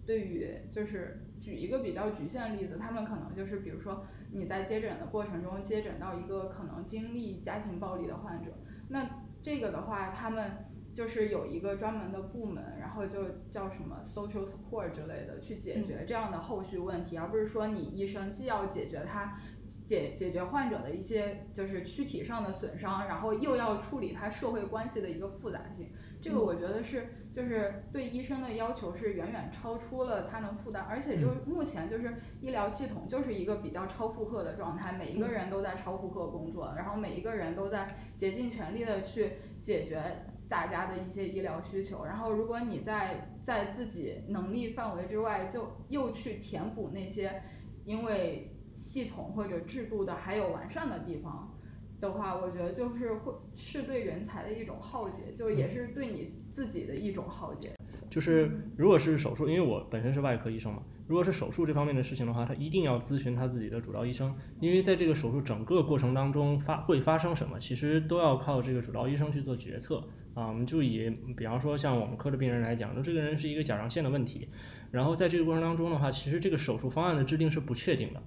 [0.04, 8.52] 对于就是举一个比较局限的例子，他们可能就是比如说你在接诊的过程中接诊到一个可能经历家庭暴力的患者，
[8.90, 9.08] 那
[9.40, 10.58] 这个的话他们。
[10.96, 25.90] 就是有一个专门的部门，然后就叫什么 social support 之类的，去解决这样的后续问题，而不是说你医生既要解决他解解决患者的一些就是躯体上的损伤，然后又要处理他社会关系的一个复杂性。
[26.20, 40.26] 这个我觉得是就是对医生的要求是远远超出了他能负担，而且就目前就是医疗系统就是一个比较超负荷的状态，每一个人都在超负荷工作，然后每一个人都在竭尽全力的去解决。
[40.48, 47.42] 大家的一些医疗需求，然后如果你在在自己能力范围之外，就又去填补那些
[47.84, 51.52] 因为系统或者制度的还有完善的地方
[52.00, 57.72] 的话，我觉得就是会是对人才的一种浩劫，就也是对你自己的一种浩劫。
[58.08, 60.82] 就是如果是手术，因为我本身是外科医生嘛。
[61.08, 70.02] 如果是手术这方面的事情的话，他一定要咨询他自己的主刀医生，因为在这个手术整个过程当中发会发生什么，其实都要靠这个主刀医生去做决策
[70.34, 70.48] 啊。
[70.48, 74.48] 我们就以比方说像我们科的病人来讲，就这个人是一个甲状腺的问题，
[74.90, 78.20] 然后在这个过程当中的话，其实这个手术方案的制定是不确定的，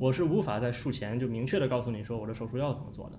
[0.00, 3.18] 我是无法在术前就明确的告诉你说我的手术要怎么做的。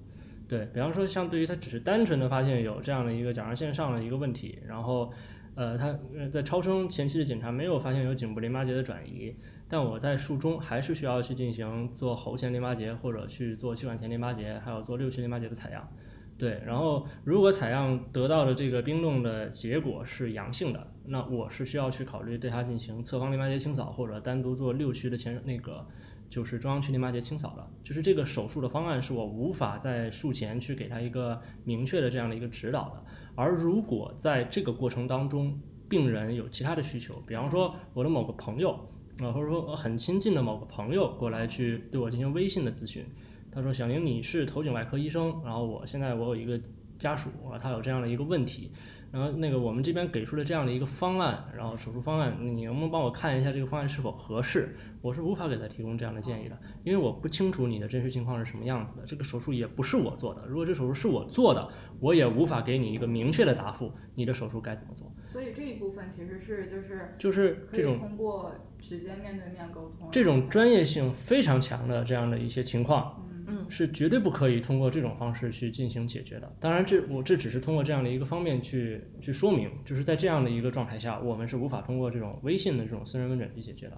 [0.49, 5.13] 对比方说像对于他只是单纯的发现有这样的一个甲状腺上的一个问题，然后。
[5.53, 5.93] 呃，他
[6.31, 9.35] 在超声前期的检查没有发现有颈部淋巴结的转移，
[9.67, 15.85] 但我在术中还是需要去进行做喉前淋巴结或者去做气管前淋巴结，还有做六区淋巴结的采样。
[16.37, 25.85] 对，然后如果采样得到的这个冰冻的结果是阳性的，那我是需要去考虑对它进行侧方淋巴结清扫或者单独做六区的前那个。
[26.31, 33.03] 就是中央区淋巴结清扫的，就是这个手术的方案是我无法在术前去给他一个明确的这样的一个指导的。
[33.35, 38.71] 而如果在这个过程当中，病人有其他的需求，比方说我的某个朋友
[39.19, 43.05] 啊，或者说很亲近的某个朋友过来去对我进行微信的咨询，
[43.51, 46.57] 他说：“小宁，你是头颈外科医生，然后我现在我有一个
[46.97, 48.71] 家属啊，他有这样的一个问题。”
[49.11, 54.75] 然后那个我们这边给出了这样的一个方案，然后手术方案，你能不能帮我看一下这个方案是否合适？
[55.01, 59.03] 我是无法给他提供这样的建议的，因为我不清楚你的真实情况是什么样子的。
[59.05, 61.67] 这个手术也不是我做的，如果这手术是我做的，
[61.99, 65.11] 我也无法给你一个明确的答复，你的手术该怎么做。
[65.27, 73.27] 所以这一部分其实是就是就是这种通过直接面对面沟通，这种专业性非常强的这样的一些情况。
[73.30, 73.30] 嗯，
[73.69, 76.51] 是绝对不可以通过这种方式去进行解决的。
[76.59, 83.97] 当然，这我这只是通过这样的一个方面去去说明，就是在这样的一个状态下，我们是无法通过这种微信的这种私人问诊去解决的。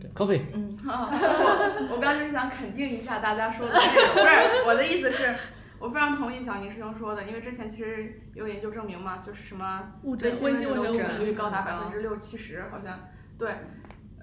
[0.00, 0.42] 对，Coffee。
[0.52, 5.34] 嗯， 我我刚就是想肯定一下大家说的这个，不是我的意思是。
[5.80, 13.00] 我非常同意小宁师兄说的，因为之前其实有研究证明嘛，就是什么误诊误诊诊率高达百分之六七十，好像
[13.36, 13.50] 对。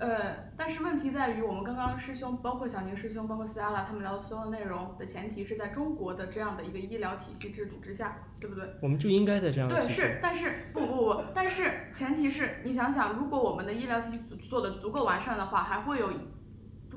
[0.01, 8.67] 呃，但是问题在于，我们刚刚师兄，包括小宁师兄，包括斯 l 拉他们聊的所有内容的前提是在中国的这样的一个医疗体系制度之下，对不对？
[8.81, 16.09] 我们就应该在这样的对，是，但是不不不，但是前提是你想想，如果我们的医疗体系做的足够完善的话，还会有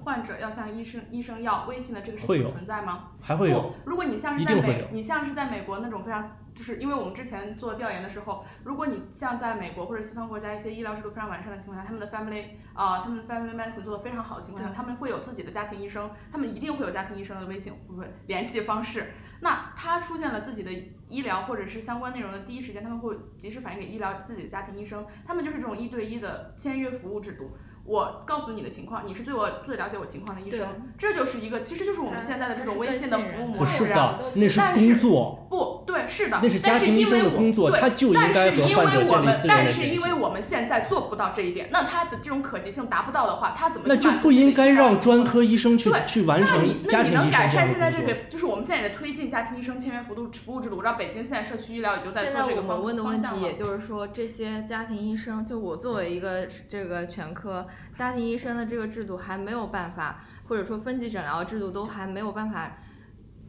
[0.03, 3.11] 患者要向医生医生要微信的这个事情存在吗？
[3.21, 19.13] 还会有不，如果你像是在美你像是在美国那种非常，就是因为我们之前做调研的时候，如果你像在美国或者西方国家一些医疗制度非常完善的情况下，他们的 family 啊、他们的 family medicine 做的非常好的情况下，他们会有自己的家庭医生，他们一定会有家庭医生的微信不会联系方式。
[19.41, 20.73] 那他出现了自己的
[21.09, 27.51] 医疗或者是相关内容的第一时间，他们会及时反映给医疗自己的家庭医生，他们就是这种一对一的签约服务制度。
[27.85, 30.67] 我告诉你的情况，你是最我最了解我情况的医生，
[30.99, 33.85] 这就是一个，其实就是我们现在的这种微信的服务模不式。
[33.85, 35.47] 是的，那是工作。
[35.51, 48.03] 不对，是的，那是家庭医生的工作但是因为我他就应该和但是因患者建立为我们私人的但是因为我们现在做不到这一点，那他的这种可及性达不到的话，他怎么那就去满足不应该让专科医生去对去完成那你家庭医生那你能改善现在这。
[48.03, 50.77] 个，就是我们现在也在推进家庭医生签约服务服务制度。
[50.77, 62.79] 我知道北京现在社区医疗也就在现在我做这个方们问的问题，也就是说，这些家庭医生，就我作为一个这个全科家庭医生的这个制度还没有办法，或者说分级诊疗制度都还没有办法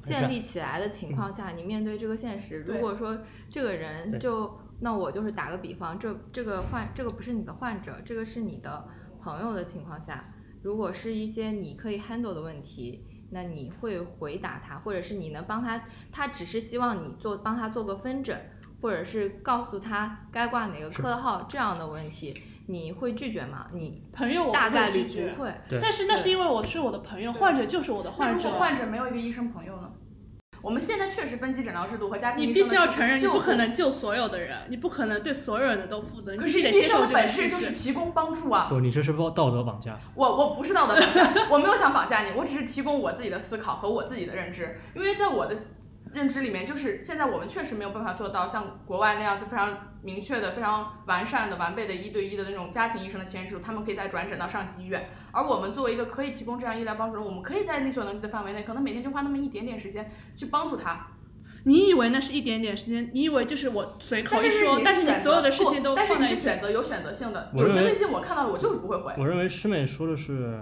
[0.04, 3.18] 建立起来的情况下，你面对这个现实，如果说
[3.50, 8.88] 这个人就那我就是打个比方，这这个患这个不是你的患者，这个是你的
[9.22, 13.06] 朋友的情况下，如果是一些你可以 handle 的问题。
[13.32, 18.40] 那你会回答他，或者是你能帮他，他只是希望你做帮他做个分诊，
[18.80, 22.34] 或者是告诉他该挂哪个科的号这样的问题，
[22.68, 23.68] 你会拒绝吗？
[23.74, 25.54] 你朋友我不会大概率拒绝不会。
[25.82, 28.60] 但是那是因为我是我的朋友，患者就是我的患者如果。
[28.60, 29.92] 患者没有一个医生朋友呢？
[30.62, 37.50] 我们现在确实分级诊疗制度和家庭你必须要承认，你就不可能救所有的人，你不可能对所有人的都负责，可是医生的本质事。
[37.50, 38.66] 就是提供帮助啊！
[38.68, 40.00] 不，你这是道道德绑架。
[40.16, 45.56] 我我不是道德绑架，我没有想绑架你，我只是提供我自己的思考和我自己的认知，因为在我的
[46.16, 61.08] 认知里面，就是现在我们确实没有办法做到像国外那样子非常明确的、非常完善的、完备的一对一的那种家庭医生的签约制度，他们可以再转诊到上级医院，而我们作为一个可以提供这样医疗帮助的人，我们可以在力所能及的范围内，可能每天就花那么一点点时间去帮助他。
[61.66, 63.10] 你以为那是一点点时间？
[63.12, 69.14] 你以为就是我随口一说，但是是你所有的事情都不但是你选择有选择性的，有些微信我看到了我就是不会回。
[69.18, 70.62] 我认为师妹说的是，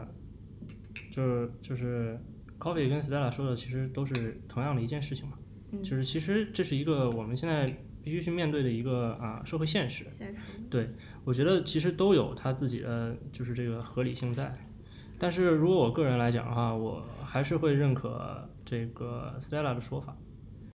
[1.12, 2.18] 就是就是
[2.58, 5.38] Coffee 跟 Stella 说的，其实都是同样的一件事情嘛。
[5.74, 7.66] 嗯就是其实这是一个我们现在
[8.04, 10.06] 必须去面对的一个啊社会现实。
[10.10, 10.90] 现实对，
[11.26, 14.56] 我觉得其实都有它自己的就是这个合理性在。
[15.20, 20.16] 但是如果我个人来讲的话，我还是会认可这个 Stella 的说法。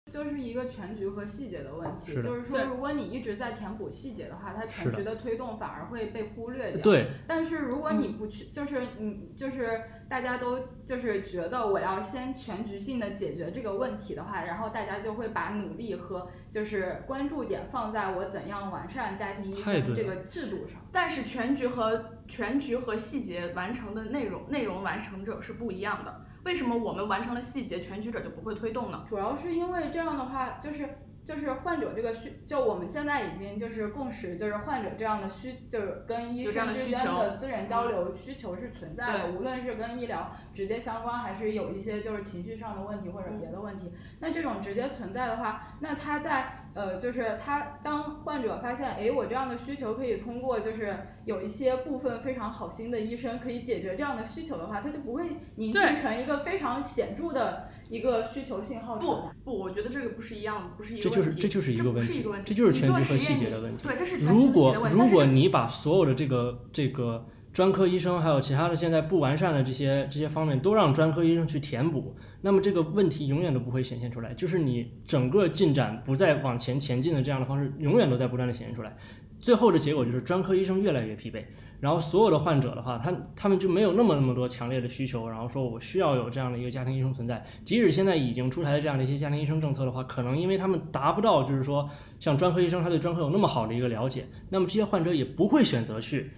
[0.08, 6.80] 就是一个全局和细节的问题，是就是说，如果你一直在填补细节的话，它全局的推动反而会被忽略掉。。
[6.80, 20.80] 对，但是如果你不去，就是你就是大家都就是觉得我要先全局性的解决这个问题的话，然后大家就会把努力和就是关注点放在我怎样完善家庭医生这个制度上。
[20.92, 26.22] 但是全局和全局和细节完成的内容内容完成者是不一样的。
[26.44, 29.04] 为什么我们完成了细节，全局者就不会推动呢？
[29.08, 30.88] 主要是因为这样的话，就是
[31.26, 43.92] 就是患者这个需，就我们现在已经就是共识，就是患者这样的需，就是跟医生之间的私人交流需求是存在的，对无论是跟医疗直接相关，还是有一些就是情绪上的问题或者别的问题。
[44.20, 55.24] 那这种直接存在的话，那他在呃，就是他当患者发现，哎，我这样的需求可以通过就是有一些部分非常好心的医生可以解决这样的需求的话，他就不会
[55.56, 58.96] 凝聚成一个非常显著的一个需求信号。
[58.96, 63.84] 不不，我觉得这个不是一样的，不是一个这就是问题这就是一这个问题不是一个问，题，这就是全局和细节的问题。
[63.86, 64.96] 对，这是全局和细节如果的问题。
[64.98, 78.94] 但是如果你把所有的这个这个专科医生还有其他的现在不完善的这些这些方面都让专科医生去填补，那么这个问题永远都不会显现出来，就是你整个进展不再往前前进的这样的方式，永远都在不断的显现出来。
[79.38, 81.44] 最后的结果就是专科医生越来越疲惫，
[81.80, 87.44] 然后所有的患者的话，他他们就没有那么那么多强烈的需求，然后说我需要有这样的一个家庭医生存在。
[87.64, 96.30] 即使现在已经出台的这样的一些家庭医生政策的话，可能因为他们达不到，就是说像专科医生他对专科有那么好的一个了解，那么这些患者也不会选择去。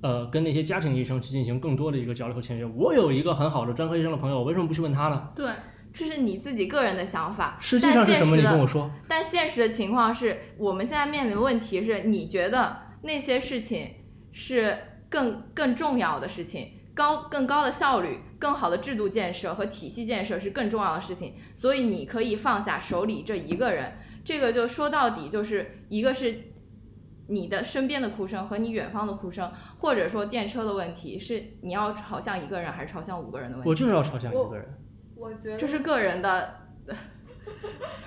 [0.00, 2.64] 呃，跟那些家庭医生去进行更多的一个交流和签约。
[2.76, 5.30] 我有一个很好的专科医生的朋友，我为什么不去问他呢？
[5.34, 5.50] 对，
[5.94, 8.36] 这是你自己个人的想法，实际上是什么？
[8.36, 8.90] 你跟我说。
[9.08, 13.88] 但现实的情况是我们现在面临的问题是，你觉得那些事情
[14.36, 14.76] 是
[15.08, 23.92] 更更重要的事情，高更高的效率、更好的制度建设和体系建设是更重要的事情，所以你可以放下手里这一个人。
[24.24, 26.36] 这个就说到底就是一个是
[27.28, 33.70] 你的身边的哭声和你远方的哭声，或者说电车的问题，是你要朝向一个人还是朝向五个人的问题。
[33.70, 34.66] 我就是要朝向一个人。
[35.14, 36.63] 我觉得这是个人的，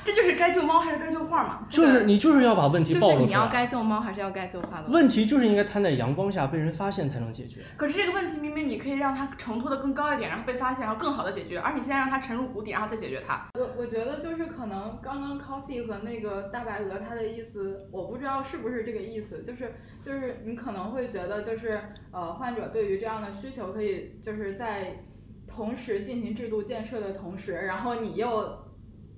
[0.07, 1.67] 这就是该救猫还是该救画嘛？
[1.69, 3.47] 就是你就是要把问题就是你要暴露出来。
[3.51, 7.61] 该救猫还是要该救画的问题就是应该摊在阳光下，被人发现才能解决。
[7.75, 13.47] 可是这个问题明明你可以让它承托的更高一点，然后被发现，然后更好的解决，而你现在让它沉入谷底，然后再解决它。
[13.59, 21.81] 我我觉得就是可能刚刚 Coffee 和那个大白鹅他的意思，我不知道是不是这个意思，就是就是你可能会觉得就是
[22.11, 25.03] 呃患者对于这样的需求可以就是在
[25.47, 28.66] 同时进行制度建设的同时，然后你又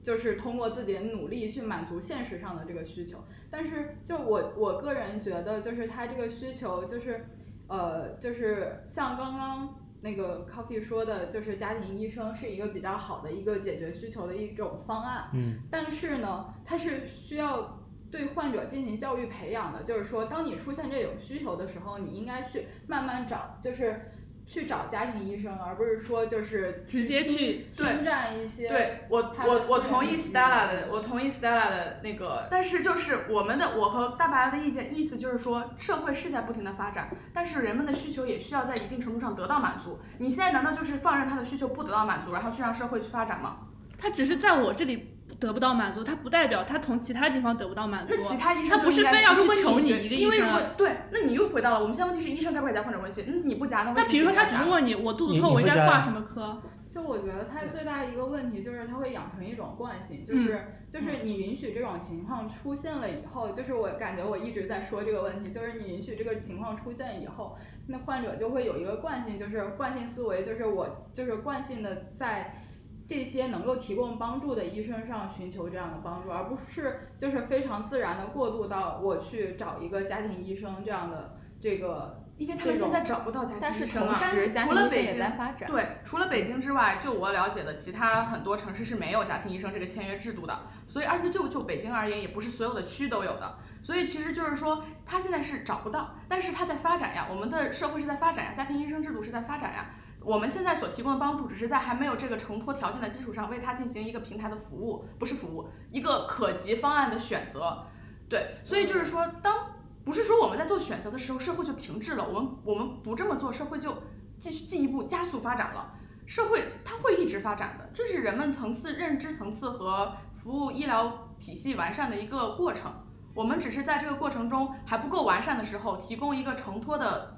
[0.04, 7.26] 就是通过自己的努力去满足现实上的这个需求，但是就我我个人觉得就是他这个需求就是
[7.68, 9.76] 呃就是像刚刚。
[10.02, 17.78] 那个 Coffee 说的，就是家庭医生是一个比较好的一个解决需求的一种方案，嗯，但是呢，它是需要
[18.10, 24.14] 对患者进行教育培养的，就是说，当你出现这种需求的时候，你应该去慢慢找，就是
[24.50, 28.68] 去找家庭医生，而不是说就是直接去侵占一些。
[28.68, 40.00] 对我我我同意 Stella 的，我同意 Stella 的那个，但是就是我们的我和大白的意见，意思就是说，社会是在不停的发展，但是人们的需求也需要在一定程度上得到满足。
[40.18, 43.68] 你现在难道就是放任他的需求不得到满足，然后去让社会去发展吗？
[44.00, 48.14] 他只是在我这里得不到满足，他不代表他从其他地方得不到满足。
[48.16, 53.24] 那其他医生他不是就应该非要去如果求你因为一个医生啊如果对，那你又回到了我们现在问题是医生该不该加患者关系？
[53.26, 56.62] 嗯，你不加那为什么那比如说他只是问你，我肚子痛，我应该挂什么科？
[56.90, 60.60] 就我觉得他最大的一个问题就是他会养成一种惯性，就是、
[60.92, 67.56] 就是你允许这种情况出现了以后，就是我感觉我一直在说这个问题，就是你允许这个情况出现以后，
[67.88, 72.62] 那患者就会有一个惯性，就是惯性思维，就是我就是惯性的在。
[73.10, 84.14] 这些能够提供帮助的医生上寻求这样的帮助，而不是就是非常自然的过渡到我去找一个家庭医生这样的这个因为他们现在找不到家庭医生啊。
[84.14, 85.68] 同时，家除庭医生也了北京在发展。
[85.68, 90.60] 对，除了北京之外，就我了解的，其他很多城市是没有家庭医生这个签约制度的。
[90.88, 93.56] 所以，而且就就北京而言，也不是所有的区都有的。
[93.82, 97.28] 所以，其实就是说，他现在是找不到，但是他在发展呀。
[97.28, 99.96] 我们的社会是在发展呀，家庭医生制度是在发展呀。
[100.22, 107.86] 我们现在所提供的帮助，只是在还没有这个承托条件的基础上，为他进行一个平台的服务，不是服务，一个可及方案的选择。
[108.30, 109.68] 对，所以就是说，当
[110.04, 113.96] 不是说我们在做选择的时候，社会就停滞了，我们我们不这么做，社会就
[114.40, 115.96] 继续进一步加速发展了。
[116.28, 120.14] 社会它会一直发展的，这是人们层次认知层次和
[120.44, 122.92] 服务医疗体系完善的一个过程。
[123.34, 127.38] 我们只是在这个过程中还不够完善的时候，提供一个承托的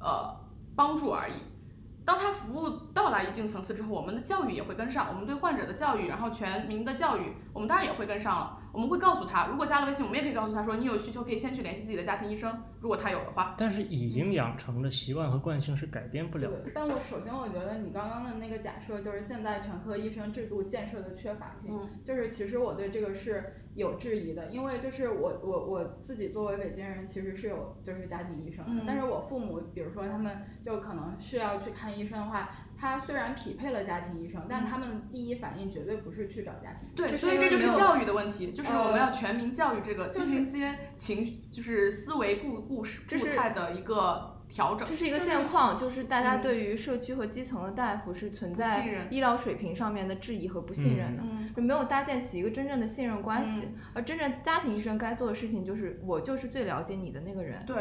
[0.00, 0.34] 呃
[0.74, 1.34] 帮助而已。
[2.04, 8.58] 当他服务到达一定层次之后，我们的教育也会跟上，我们对患者的教育，然后全民的教育，我们当然也会跟上了。
[8.72, 13.54] 我们会告诉他，如果加了微信，我们也可以告诉他说，你有需求可以先去联系自己的家庭医生，如果他有的话。
[13.58, 16.60] 但是已经养成的习惯和惯性是改变不了的。
[16.60, 32.48] 对，但我首先我觉得你刚刚的那个假设就是现在全科医生制度建设的缺乏性，嗯就是其实我对这个是有质疑的，因为就是我我我自己作为北京人，其实是有就是家庭医生的，嗯但是我父母比如说他们就可能是要去看医生的话，
[32.82, 37.06] 他虽然匹配了家庭医生，但他们第一反应绝对不是去找家庭医生。
[37.06, 44.96] 对，所以这就是教育的问题，就是我们呃要全民教育这个，就是进行一些情，就是思维固固固这是态的一个调整这。
[44.96, 53.62] 是一个现况，就是大家嗯对于社区和基层的大夫是存在医疗水平上面的质疑和不信任的，嗯，就没有搭建起一个真正的信任关系。
[53.66, 57.76] 嗯而真正家庭医生该做的事情就是，我就是最了解你的那个人，对，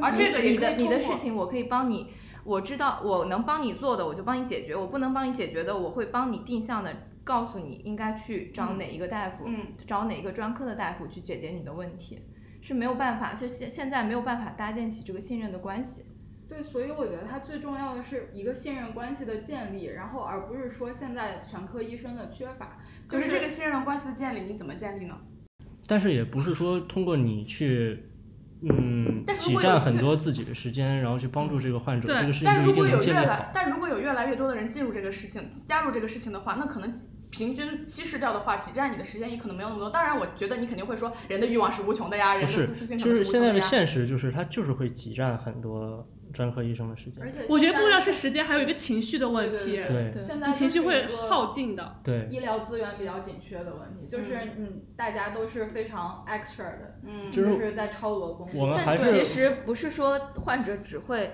[0.00, 2.12] 而这个你的你的事情我可以帮你，
[2.46, 6.94] 我知道我能帮你做的我就帮你解决，我不能帮你解决的我会帮你定向的
[7.24, 12.20] 告诉你应该去找嗯哪一个大夫，嗯找哪一个专科的大夫去解决你的问题，
[12.62, 16.04] 是没有办法，就现现在没有办法搭建起这个信任的关系。
[16.48, 22.78] 对，所以我觉得它最重要的是一个信任关系的建立，然后而不是说现在全科医生的缺乏。
[23.08, 25.18] 就可是这个信任关系的建立，你怎么建立呢？
[25.88, 28.10] 但是也不是说通过你去，
[28.62, 33.50] 嗯挤占很多自己的时间，然后去帮助这个患者，这个事情但如就一定能果有越来建立好，。
[33.52, 36.92] 但如果有越来越多的人进入这个事情，加入这个事情的话，那可能
[37.30, 39.90] 平均稀释掉的话，挤占你的时间也可能没有那么多。
[39.90, 43.66] 当然，我觉得你肯定会说，人的欲望是无穷的呀，人的自私性，是现在的是无穷呀。
[43.66, 47.30] 现实就是它就是会挤占很多专科医生的时间而。
[47.30, 51.96] 且我觉得不光是时间，还有一个情绪的问题，对对现在你情绪会耗尽的。
[52.04, 58.60] 对，医疗资源比较紧缺的问题，就是嗯，大家都是非常 extra 的，嗯，就是是在超额工作。
[58.60, 61.32] 我们还但是其实不是说患者只会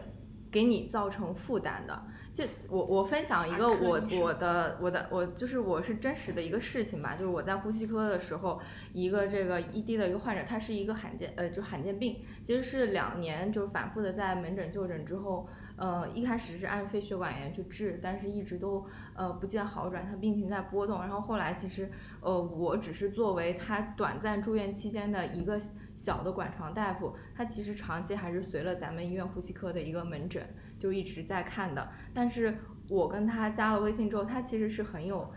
[0.51, 2.03] 给你造成负担的。
[2.33, 8.61] 就我我分享一个我我的我的我就是我是真实的一个事情吧，就是我在呼吸科的时候，
[8.93, 15.49] 一个这个 ED 的一个患者，他是一个罕见呃就罕见病，其实是两年就是反复的在门诊就诊之后。
[15.75, 21.01] 呃，一开始是按肺血管炎去治，但是一直都呃不见好转，他病情在波动。
[21.01, 25.59] 然后后来其实呃，我只是作为他短暂住院期间的一个
[25.95, 30.47] 小的管床大夫，他其实长期还是随了咱们医院呼吸科的一个门诊，
[30.83, 31.89] 就一直在看的。
[32.13, 32.59] 但是
[32.89, 35.33] 我跟他加了微信之后，他其实是很有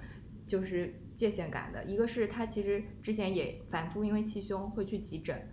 [0.48, 1.84] 就是界限感的。
[1.86, 5.48] 一个是他其实之前也反复因为气胸会去急诊，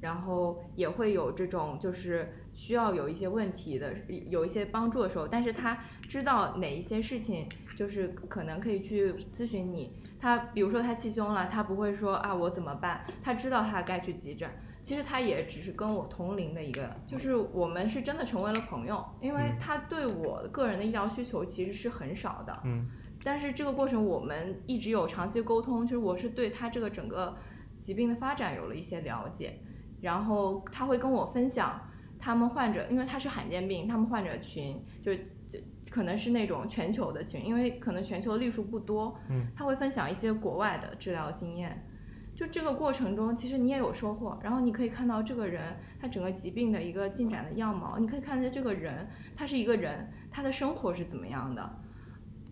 [0.00, 2.32] 然后也会有这种就是。
[2.56, 3.92] 需要有一些问题的，
[4.30, 9.98] 有一些帮助的时候，但是他知道哪一些事情就是可能可以去咨询你。
[10.20, 13.04] 他比如说他气胸了，他不会说啊我怎么办？
[13.24, 14.48] 他知道他该去急诊。
[14.84, 22.60] 其实他也只是跟我同龄的一个，就是我们是真的成为了朋友，因为他对我个人的医疗需求其实是很少的。
[22.64, 22.86] 嗯。
[23.24, 27.34] 但是这个过程我们一直有长期沟通，就是我是对他这个整个
[27.80, 29.58] 疾病的发展有了一些了解，
[30.02, 31.80] 然后他会跟我分享。
[32.16, 35.58] 他们患者，因为他是罕见病，他们患者群就就
[35.90, 41.86] 可能是那种全球的群，因为可能全球的例数不多，嗯，他会分享一些国外的治疗经验。
[42.34, 51.62] 就这个过程中，其实你也有收获，然后你可以看到这个人他整个疾病的一个进展的样貌，你可以看见这个人他是一个人，他的生活是怎么样的。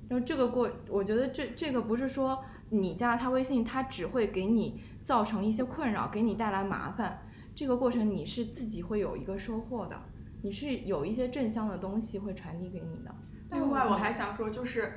[0.08, 7.26] 然后这个过，我觉得这这个不是说你加了他微信，他只会给你造成一些困扰，给你带来麻烦。
[7.54, 10.00] 这个过程你是自己会有一个收获的，
[10.42, 13.14] 你是有一些正向的东西会传递给你的。
[13.50, 14.92] 另外，我还想说，就是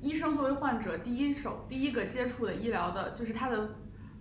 [0.00, 3.76] 医生作为患者第一手、第一个接触的医疗的，就是他的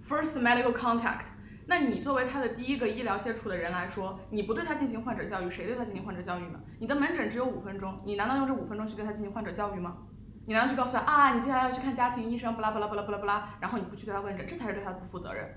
[0.08, 1.28] first medical contact。
[1.68, 6.60] 那你作为他的第一个医疗接触的人来说，你不对他进行患者教育，谁对他进行患者教育呢？
[6.80, 9.97] 你的门诊只有五分钟，你难道用这五分钟去对他进行患者教育吗？
[10.45, 15.49] 你难道去告诉他啊，你接下来要去看家庭医生，巴拉巴拉巴拉巴拉巴拉，然后你不去对他问诊，这才是对他不负责任。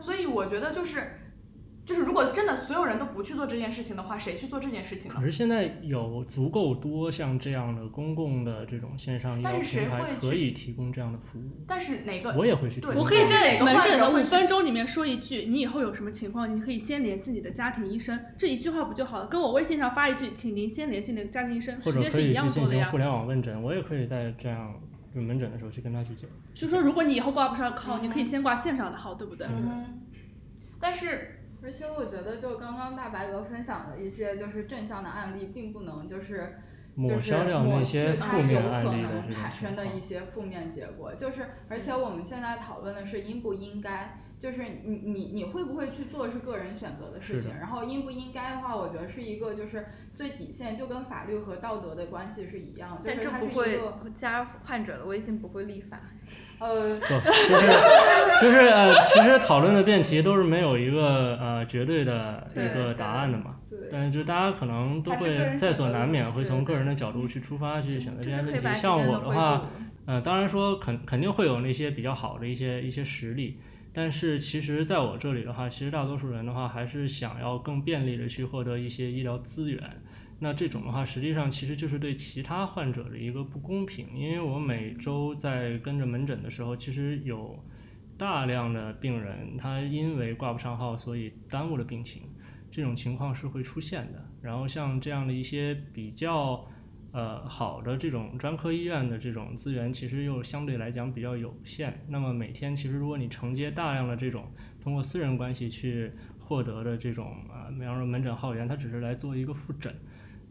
[0.00, 1.25] 所以我觉得就是，
[1.86, 5.16] 就是如果真的所有人都不去做这件事情的话，谁去做这件事情呢？
[5.16, 11.64] 可是现在有足够多像这样的公共的这种线上医疗平台可以提供这样的服务。
[11.68, 12.34] 但是哪个？
[12.36, 12.84] 我也会去。
[12.88, 19.26] 我可以在门诊的五分钟里面说一句，你以后有什么情况，你可以先联系你的家庭医生，这一句话不就好了？
[19.28, 22.90] 跟我微信上发一句，请您先联系你的家庭医生，时间是一样多的呀。
[22.90, 24.74] 互联网问诊，我也可以在这样。
[25.14, 29.46] 就门诊的时候去跟他去讲，就说如果你以后挂不上号，你可以先挂线上的号，对不对？
[29.46, 30.02] 嗯。
[30.78, 36.58] 但是，而且我觉得，就刚刚大白鹅分享的一些就是正向的案例，并不能就是
[37.06, 41.14] 就是抹去它有可能产生的一些负面结果。
[41.14, 44.20] 就是，而且我们现在讨论的是应不应该。
[44.38, 55.98] 就是你你你会不会去做是个人选择的事情，然后应不应该的话，我觉得是一个就是最底线，就跟法律和道德的关系是一样，就是它是一个加患者的微信不会立法。
[56.58, 63.56] 呃，其实就是呃，其实讨论的辩题都是没有一个呃绝对的一个答案的嘛。
[63.70, 63.78] 对。
[63.90, 68.74] 但是就大家可能都会在所难免会从个人的角度去出发去选择这些问题。
[68.74, 69.66] 像我的话，
[70.06, 73.58] 呃，当然说肯肯定会有那些比较好的一些一些实例。
[73.92, 79.82] 但是其实，在我这里的话，其实大多数人的话，还是想要更便利的去获得一些医疗资源。
[80.38, 84.08] 那这种的话，实际上其实就是对其他患者的一个不公平。
[84.14, 87.58] 因为我每周在跟着门诊的时候，其实有
[88.18, 92.22] 大量的病人，他因为挂不上号，所以耽误了病情，
[92.70, 94.24] 这种情况是会出现的。
[94.42, 96.66] 然后像这样的一些比较。
[97.12, 102.04] 呃，好的这种专科医院的这种资源其实又相对来讲比较有限。
[102.08, 109.94] 那么每天其实如果你承接大量的这种通过私人关系去获得的这种啊，比方说门诊号源，它只是来做一个复诊，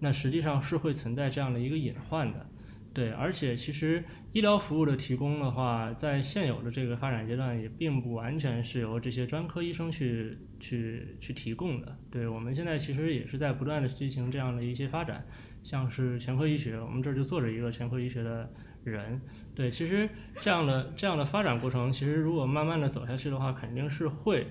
[0.05, 2.45] 那实际上是会存在这样的一个隐患的。
[2.93, 4.03] 对，而且其实
[4.33, 11.97] 医疗服务的提供的话，在现有的这个发展阶段也并不完全是由这些专科医生去去去提供的。
[12.11, 15.25] 对我们现在其实也是在不断的进行这样的一些发展。
[15.63, 18.47] 像是全科医学，我们这儿就坐着一个全科医学的
[18.83, 19.19] 人。
[19.55, 20.07] 对，其实
[20.39, 24.45] 这样的这样的发展过程，其实如果慢慢的走下去的话，肯定是会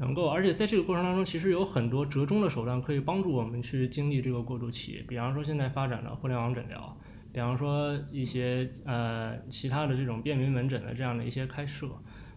[0.00, 5.04] 能够，而且在这个过程当中，其实有很多折中的手段可以帮助我们去经历这个过渡期。
[5.06, 6.96] 比方说现在发展的互联网诊疗，
[7.32, 11.86] 比方说一些呃其他的这种便民门诊的这样的一些开设。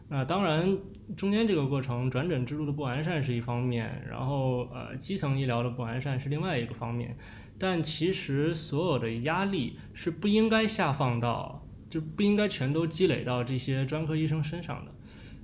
[0.09, 0.77] 那当然，
[1.15, 7.15] 中间这个过程转诊制度的不完善是一方面，然后呃基层医疗的不完善是另外一个方面。
[7.57, 14.91] 但其实所有的压力是不应该下放到，就不应该全都积累到这些专科医生身上的。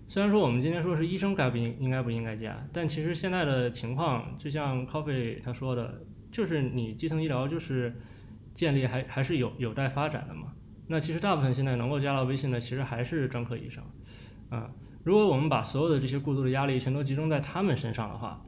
[0.09, 6.01] 虽然说我们今天说是医生该不应应该不应该加，但其实现在的情况，就像 Coffee 他说的，
[6.31, 7.95] 就是你基层医疗就是
[8.55, 10.51] 建立还还是有有待发展的嘛。
[10.87, 13.83] 那其实大部分现在能够加到微信的，其实还是专科医生，
[14.49, 14.71] 啊，
[15.03, 18.43] 如果我们把所有的这些过度的压力全都集中在他们身上的话，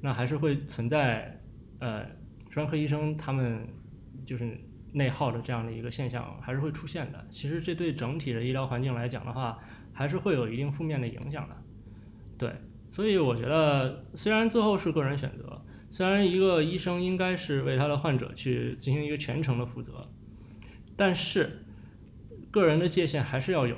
[0.00, 1.40] 那还是会存在
[1.78, 2.04] 呃
[2.50, 3.64] 专科医生他们
[4.24, 4.58] 就是
[4.92, 7.24] 内耗的这样的一个现象，还是会出现的。
[7.30, 9.56] 其实这对整体的医疗环境来讲的话，
[9.96, 11.56] 还是会有一定负面的影响的。
[12.38, 12.52] 对，
[12.92, 20.08] 所以我觉得虽然最后是个人选择，虽然一个医生应该是为他的患者去进行一个全程的负责，
[20.94, 21.62] 但是。
[22.48, 23.76] 个人的界限还是要有，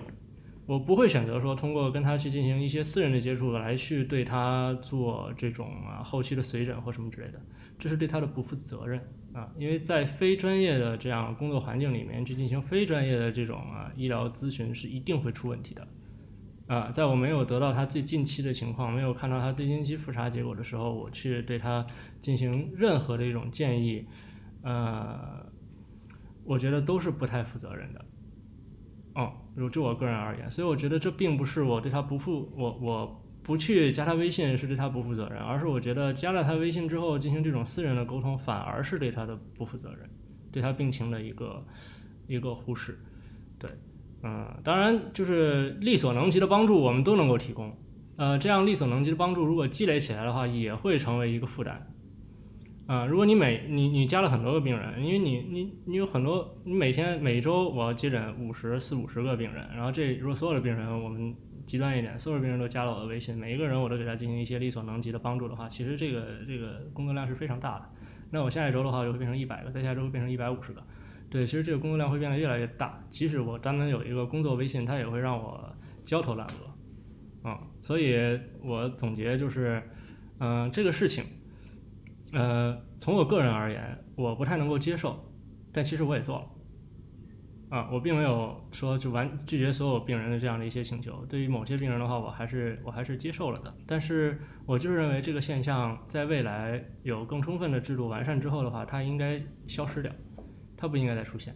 [0.64, 7.40] 我不会选择说通过跟他去进行一些私人的接触来去对他做这种啊后期的随诊或什么之类的，
[7.76, 9.00] 这是对他的不负责任
[9.32, 15.88] 啊，因为在非专业的这样工作环境里面去进行非专业的这种啊医疗咨询是一定会出问题的
[16.68, 21.84] 啊，在我没有得到他最近期的情况，没有看到他最近期复查结果的时候，我去对他
[22.20, 24.06] 进行任何的一种建议，
[24.62, 25.44] 呃，
[26.44, 28.04] 我觉得都是不太负责任的。
[29.14, 40.08] 哦，就就我个人而言，所以我觉得这并不是我对他不负，我我不去加他微信是对他不负责任，而是我觉得加了他微信之后进行这种私人的沟通，反而是对他的不负责任，
[40.52, 41.66] 对他病情的一个
[42.26, 42.98] 一个忽视。
[43.58, 43.70] 对，
[44.22, 47.76] 嗯，当然就是力所能及的帮助我们都能够提供，
[48.16, 51.86] 呃，这样力所能及的帮助如果积累起来的话，也会成为一个负担。
[52.86, 61.34] 啊，如果你每你你加了很多个病人，因为你你你有很多，你每天每周我要接诊五十四五十个病人，然后这如果所有的病人我们
[61.66, 67.84] 极端一点，所有的病人都加了我的微信，每一个人我都给他进行一些力所能及的帮助的话，其实这个这个工作量是非常大的。
[68.30, 70.82] 那我下一周的话就会变成一百个，再下周变成一百五十个，
[71.30, 73.02] 对，其实这个工作量会变得越来越大。
[73.10, 75.72] 即使我专门有一个工作微信，它也会让我
[76.04, 77.48] 焦头烂额。
[77.48, 78.16] 啊，所以
[78.62, 79.82] 我总结就是，
[80.40, 81.24] 嗯，这个事情。
[82.32, 85.32] 呃，从我个人而言，我不太能够接受，
[85.72, 91.24] 但其实我也做了，啊，我并没有说就完拒绝所有病人的这样的一些请求。
[91.26, 93.74] 对于某些病人的话，我还是我还是接受了的。
[93.86, 100.12] 但是我就是认为这个现象在未来有更充分的制度完善之后的话，它应该消失掉，
[100.78, 101.54] 它不应该再出现，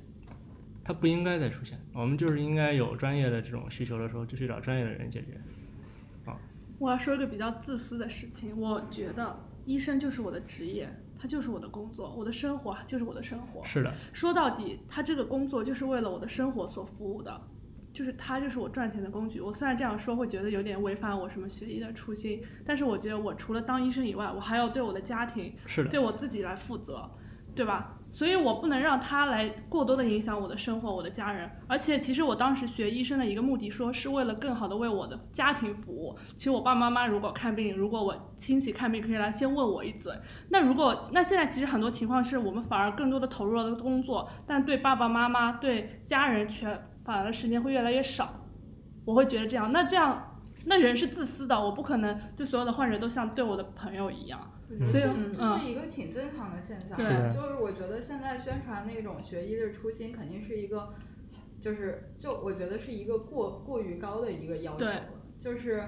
[0.85, 1.81] 它不应该再出现。
[1.95, 5.41] 我们就是应该有专业的这种需求的时候，就去找专业的人解决。
[6.31, 6.37] 啊，
[6.79, 9.35] 我要说一个比较自私的事情，我觉得。
[9.65, 13.65] 医生就是我的职业，他就是我的工作，我的生活就是我的生活。
[13.65, 17.41] 是的，说到底，他这个工作就是为了我的生活所服务的，
[17.93, 19.41] 就是他就是我赚钱的工具。
[19.41, 27.09] 我虽然这样说会觉得有点违反我什么学医的初心，但是我觉得我除了当医生以外，我还要对我的家庭，是的，对我自己来负责。
[27.55, 27.99] 对吧？
[28.09, 31.51] 所以我不能让他来过多的影响我的生活，我的家人。
[31.67, 36.15] 而且，其实我当时学医生的一个目的，说是为了更好的为我的家庭服务。
[36.37, 40.13] 其实我爸爸妈妈如果看病，如果我亲戚看病，可以来先问我一嘴。
[40.51, 48.35] 那如果那现在其实很多情况是我们反而更多的投入了工作，但对爸爸妈妈、对家人全反而时间会越来越少。
[49.07, 54.39] 我会觉得这样，那这样那人是自私的，我不可能对所有的患者都像对我的朋友一样。
[54.81, 56.97] 所以这是一个挺正常的现象，
[57.31, 60.95] 就是我觉得现在宣传那种学医的初心，肯定是一个，
[61.61, 65.05] 就是就我觉得是一个过过于高的一个要求了，
[65.39, 65.85] 就是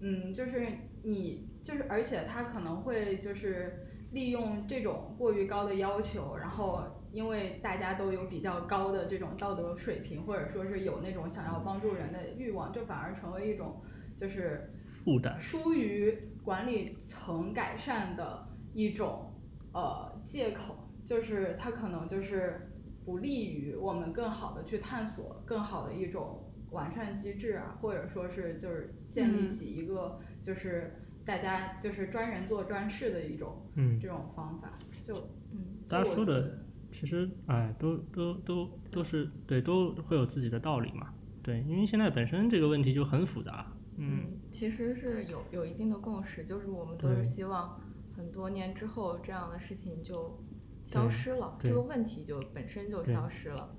[0.00, 0.66] 嗯，就是
[1.02, 13.82] 你就是而且他可能会就是利用这种过于高的要求，然后因为大家都有比较高的这种道德水平，或者说是有那种想要帮助人的欲望，这反而成为一种
[14.16, 14.72] 就是
[15.04, 16.16] 负担，疏于。
[16.42, 19.32] 管理层改善的一种
[19.72, 22.72] 呃借口，就是它可能就是
[23.04, 35.14] 不利于我们更好的去探索更好的一种完善机制啊，或者说是就是建立起一个就是大家就是专人做专事的一种嗯这种方法，就
[35.52, 36.58] 嗯，大家说的
[36.90, 43.71] 其实哎都都都都是对都会有自己的道理嘛，对，因为现在本身这个问题就很复杂。
[43.96, 47.78] 嗯，其实是有有一定的共识，就是我们都是希望
[48.16, 50.38] 很多年之后这样的事情就
[50.84, 53.74] 消失了，这个问题就本身就消失了。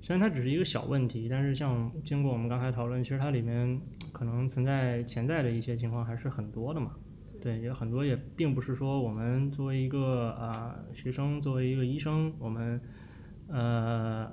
[0.00, 3.80] 虽然它只是一个小问题，但是像经过我们刚才讨论，其实它里面
[4.12, 6.96] 可能存在潜在的一些情况还是很多的嘛。
[7.40, 12.80] 对，也很多也并不是说我们作为一个啊学生，作为一个医生，我们
[13.48, 14.30] 呃。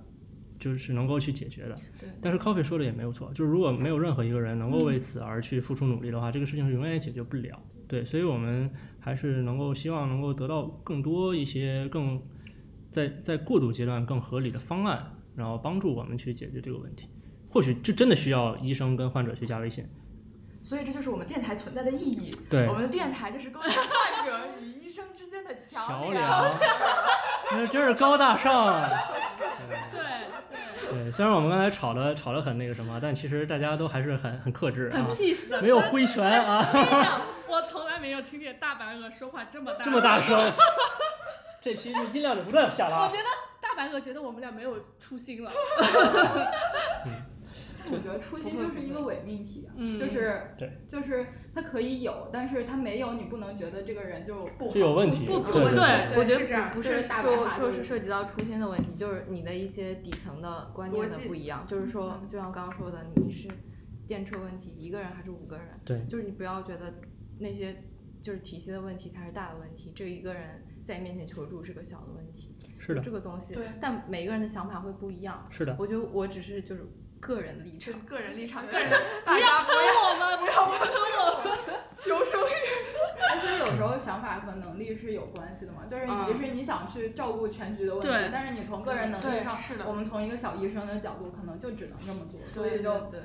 [0.63, 1.77] 就是能够去解决的，
[2.21, 7.61] 但是 Coffee 说的也没有错，就是如果没有任何一个人能够为此而去付出努力的话，这个事情是永远也解决不了。
[7.85, 12.21] 对，所以我们还是能够希望能够得到更多一些更
[12.89, 17.09] 在在过渡阶段更合理的方案，然后帮助我们去解决这个问题。
[17.49, 19.85] 或许这真的需要医生跟患者去加微信，
[20.63, 22.33] 所以这就是我们电台存在的意义。
[22.49, 26.49] 对我们的电台就是沟通患者与医生之间的桥桥梁，
[27.51, 28.89] 那真是高大上啊！
[30.93, 36.65] 对虽然我们刚才吵的吵的很那个什么，但其实大家都还是很很克制很啊，peace 的，没有挥拳啊，
[37.47, 40.19] 我从来没有听见大白鹅说话这么大，这么大。
[40.19, 40.39] 声。
[41.61, 43.13] 这期就音量就不断下拉我觉。
[43.13, 43.23] 得
[43.61, 45.49] 大白鹅觉得我们俩没有初心了。
[47.91, 61.65] 我觉得初心就是一个伪命题，嗯就是对，就是他可以有，但是他没有，你不能觉得这个人就不就有问题不对对不对，我觉得不不是这是大白说说是涉及到初心的问题，就是你的一些底层的观念的不一样。
[61.67, 63.47] 就是说，就像刚刚说的，你是
[64.07, 65.67] 电车问题，一个人还是五个人？
[65.83, 66.93] 对就是你不要觉得
[67.39, 67.83] 那些
[68.21, 72.55] 就是体系的问题才是大的问题，这一个人在你面前求助是个小的问题。
[72.79, 75.47] 是的这，个东西对，但每个人的想法会不一样。
[75.49, 76.85] 是的，我觉得我只是就是
[77.25, 77.93] 个人立场。
[78.01, 81.57] 个人立场，不个人要 大家喷我们，不要喷
[81.97, 82.53] 求生欲。
[83.31, 93.21] 而且有时候想法和能力是有关系的嘛，就是嗯即使你想去照顾全局的问题对，但是你从个人能力上是的，我们从一个小医生的角度，可能就只能这么做，所以就对，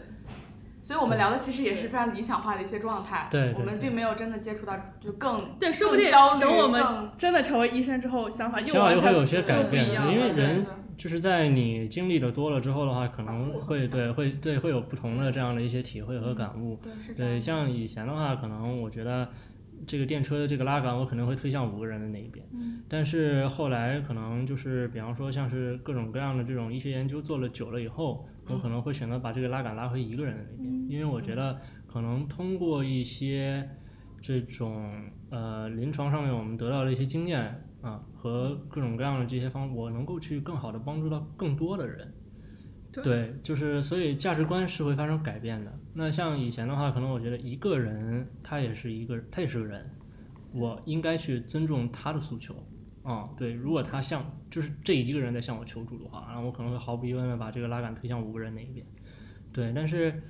[0.82, 16.78] 所以我们聊的其实也是非常理想化的一些状态，对对我们并没有真的接触到就更对，说不定更焦虑等我们真的成为医生之后，想法又完全又会有些改变的，一样了对因为人的就是在你经历的多了之后的话，可能会对会对会有不同的这样的一些体会和感悟。
[16.82, 19.28] 对对，像以前的话，可能我觉得
[19.86, 22.44] 这个电车的这个拉杆，我可能会推向五个人的那一边。
[22.52, 33.68] 嗯但是后来可能就是，比方说像是各种各样的这种医学研究做了久了以后，我可能会选择把这个拉杆拉回一个人的那边，嗯因为我觉得可能通过一些
[34.20, 34.90] 这种
[35.30, 42.12] 呃临床上面我们得到的一些经验啊和各种各样的这些方，我能够去更好的帮助到更多的人。
[42.90, 45.78] 对对，就是所以价值观是会发生改变的。
[45.92, 49.90] 那像以前的话，可能我觉得一个人他也是一个，他也是个人，
[50.52, 52.54] 我应该去尊重他的诉求。
[53.04, 58.84] 啊、对，如果他向就是这一个人在向我求助的话，然后我可能会毫不疑问的把这个拉杆推向五个人那一边。
[59.50, 60.22] 对，但是，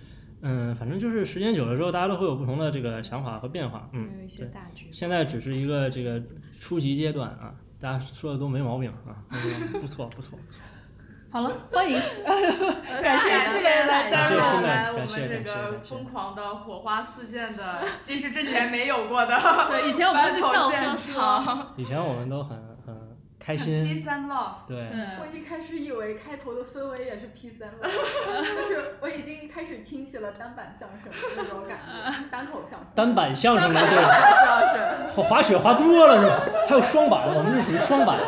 [0.43, 3.89] 嗯，反正就是时间久了之后，大家都会有不同的这个想法和变化。
[3.93, 4.51] 嗯，有一些对。
[4.53, 4.89] 大局。
[4.93, 6.23] 现在只是一个这个
[6.59, 10.63] 初级阶段啊，大家说的都没毛病啊，嗯不错不错不错。
[11.31, 12.23] 好了，欢迎是
[13.03, 22.68] 感谢谢四位来加入我们我们感谢这个感谢疯狂的火花四溅的，其实之前没有过的对，以前我们是 笑场以前我们都很很
[23.49, 24.69] 开很心，，peace and love。
[24.69, 27.79] 对，我，一开始以为开头的氛围也是 P 三了，
[28.45, 32.89] 就是我已经开始听起了单板相声那种感觉， 单口相声。
[32.95, 33.97] 单板相声了对，
[34.45, 36.41] 相声， 滑滑雪滑多了是吧？
[36.69, 38.19] 还有双板，我们这属于双板。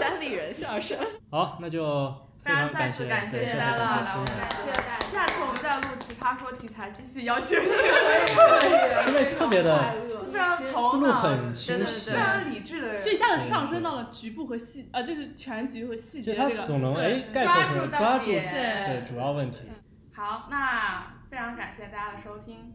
[0.00, 0.98] 单立人相声。
[1.30, 2.12] 好，那就
[2.48, 4.08] 非常感谢，非常再次感谢大家感谢。
[4.08, 5.04] 师妹来我们感谢大家。
[5.12, 12.10] 下次我们再录奇葩说题材，继续邀请你，师妹特别的快乐非常思头脑路很清晰。
[12.10, 13.02] 对对对，非常理智的人。
[13.02, 17.34] 这，一下子上升到了局部和细，呃，就是全局和细节这个，他总能哎对。
[17.34, 19.68] 概括住来抓住点对主要问题。
[20.14, 22.74] 好，那非常感谢大家的收听，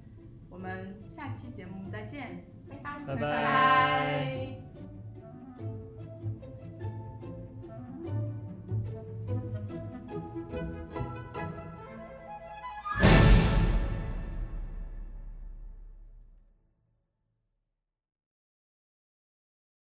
[0.49, 2.75] 我们下期节目再见，拜。
[2.83, 3.15] 拜，拜。
[3.15, 4.62] 拜拜